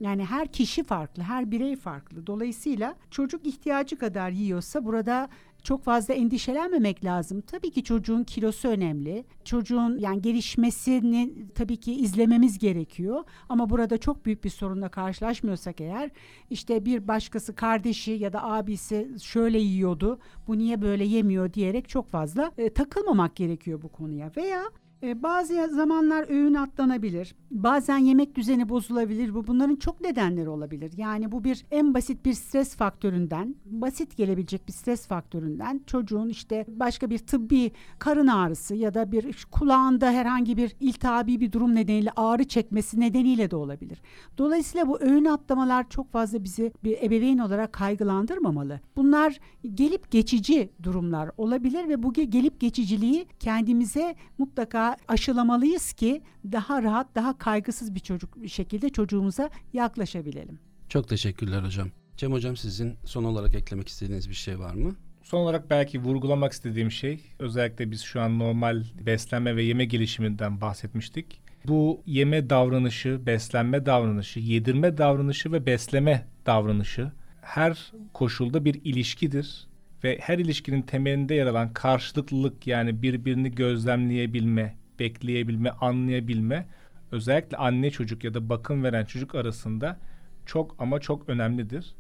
[0.01, 2.27] Yani her kişi farklı, her birey farklı.
[2.27, 5.29] Dolayısıyla çocuk ihtiyacı kadar yiyorsa burada
[5.65, 7.41] çok fazla endişelenmemek lazım.
[7.41, 9.25] Tabii ki çocuğun kilosu önemli.
[9.45, 13.25] Çocuğun yani gelişmesini tabii ki izlememiz gerekiyor.
[13.49, 16.11] Ama burada çok büyük bir sorunla karşılaşmıyorsak eğer
[16.51, 20.19] işte bir başkası kardeşi ya da abisi şöyle yiyordu.
[20.47, 24.31] Bu niye böyle yemiyor diyerek çok fazla e, takılmamak gerekiyor bu konuya.
[24.37, 24.63] Veya
[25.03, 27.35] e, bazı zamanlar öğün atlanabilir.
[27.51, 29.35] Bazen yemek düzeni bozulabilir.
[29.35, 30.93] Bu bunların çok nedenleri olabilir.
[30.97, 36.65] Yani bu bir en basit bir stres faktöründen, basit gelebilecek bir stres faktöründen çocuğun işte
[36.69, 42.11] başka bir tıbbi karın ağrısı ya da bir kulağında herhangi bir iltihabi bir durum nedeniyle
[42.17, 44.03] ağrı çekmesi nedeniyle de olabilir.
[44.39, 48.81] Dolayısıyla bu öğün atlamalar çok fazla bizi bir ebeveyn olarak kaygılandırmamalı.
[48.97, 49.39] Bunlar
[49.75, 56.23] gelip geçici durumlar olabilir ve bu gelip geçiciliği kendimize mutlaka aşılamalıyız ki
[56.53, 60.59] daha rahat, daha kaygısız bir çocuk bir şekilde çocuğumuza yaklaşabilelim.
[60.89, 61.89] Çok teşekkürler hocam.
[62.17, 64.97] Cem hocam sizin son olarak eklemek istediğiniz bir şey var mı?
[65.23, 70.61] Son olarak belki vurgulamak istediğim şey özellikle biz şu an normal beslenme ve yeme gelişiminden
[70.61, 71.41] bahsetmiştik.
[71.67, 77.13] Bu yeme davranışı, beslenme davranışı, yedirme davranışı ve besleme davranışı
[77.43, 79.67] her koşulda bir ilişkidir
[80.05, 86.67] ve her ilişkinin temelinde yer alan karşılıklılık yani birbirini gözlemleyebilme, bekleyebilme, anlayabilme
[87.13, 89.99] özellikle anne çocuk ya da bakım veren çocuk arasında
[90.47, 91.95] çok ama çok önemlidir.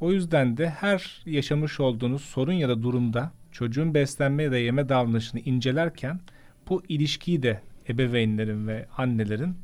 [0.00, 4.88] O yüzden de her yaşamış olduğunuz sorun ya da durumda çocuğun beslenme ya da yeme
[4.88, 6.20] davranışını incelerken
[6.68, 9.56] bu ilişkiyi de ebeveynlerin ve annelerin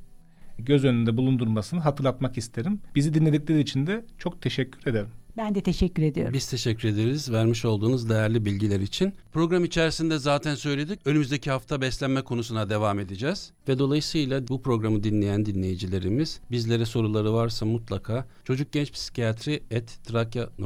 [0.59, 2.80] göz önünde bulundurmasını hatırlatmak isterim.
[2.95, 5.09] Bizi dinledikleri için de çok teşekkür ederim.
[5.37, 6.35] Ben de teşekkür ediyorum.
[6.35, 9.12] Biz teşekkür ederiz vermiş olduğunuz değerli bilgiler için.
[9.33, 11.01] Program içerisinde zaten söyledik.
[11.05, 13.53] Önümüzdeki hafta beslenme konusuna devam edeceğiz.
[13.68, 20.57] Ve dolayısıyla bu programı dinleyen dinleyicilerimiz bizlere soruları varsa mutlaka çocuk genç psikiyatri et trakya.edu.tr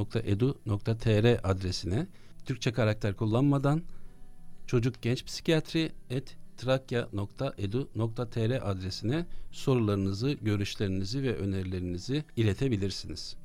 [1.51, 2.07] adresine
[2.45, 3.83] Türkçe karakter kullanmadan
[4.67, 7.91] çocuk genç psikiyatri et trakya.edu.tr
[8.71, 13.37] adresine sorularınızı, görüşlerinizi ve önerilerinizi iletebilirsiniz.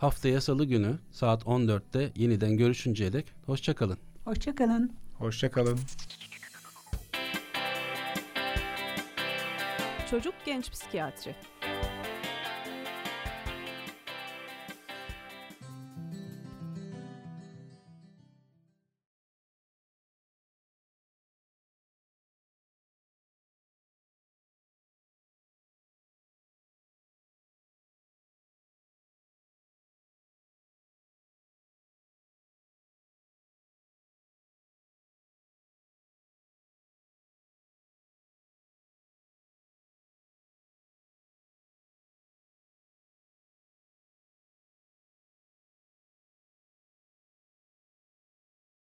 [0.00, 3.98] Haftaya salı günü saat 14'te yeniden görüşünceye dek hoşçakalın.
[4.24, 4.92] Hoşçakalın.
[5.18, 5.78] Hoşçakalın.
[10.10, 11.34] Çocuk Genç Psikiyatri